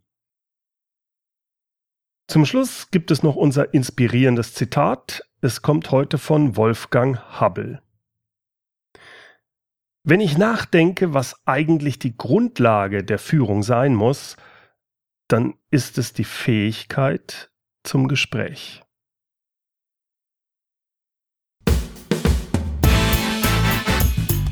Zum 2.28 2.46
Schluss 2.46 2.90
gibt 2.90 3.10
es 3.10 3.22
noch 3.22 3.36
unser 3.36 3.74
inspirierendes 3.74 4.54
Zitat. 4.54 5.22
Es 5.42 5.60
kommt 5.60 5.90
heute 5.90 6.16
von 6.16 6.56
Wolfgang 6.56 7.18
Hubble. 7.38 7.82
Wenn 10.02 10.20
ich 10.20 10.38
nachdenke, 10.38 11.12
was 11.12 11.46
eigentlich 11.46 11.98
die 11.98 12.16
Grundlage 12.16 13.04
der 13.04 13.18
Führung 13.18 13.62
sein 13.62 13.94
muss, 13.94 14.38
dann 15.28 15.58
ist 15.70 15.98
es 15.98 16.14
die 16.14 16.24
Fähigkeit 16.24 17.50
zum 17.82 18.08
Gespräch. 18.08 18.82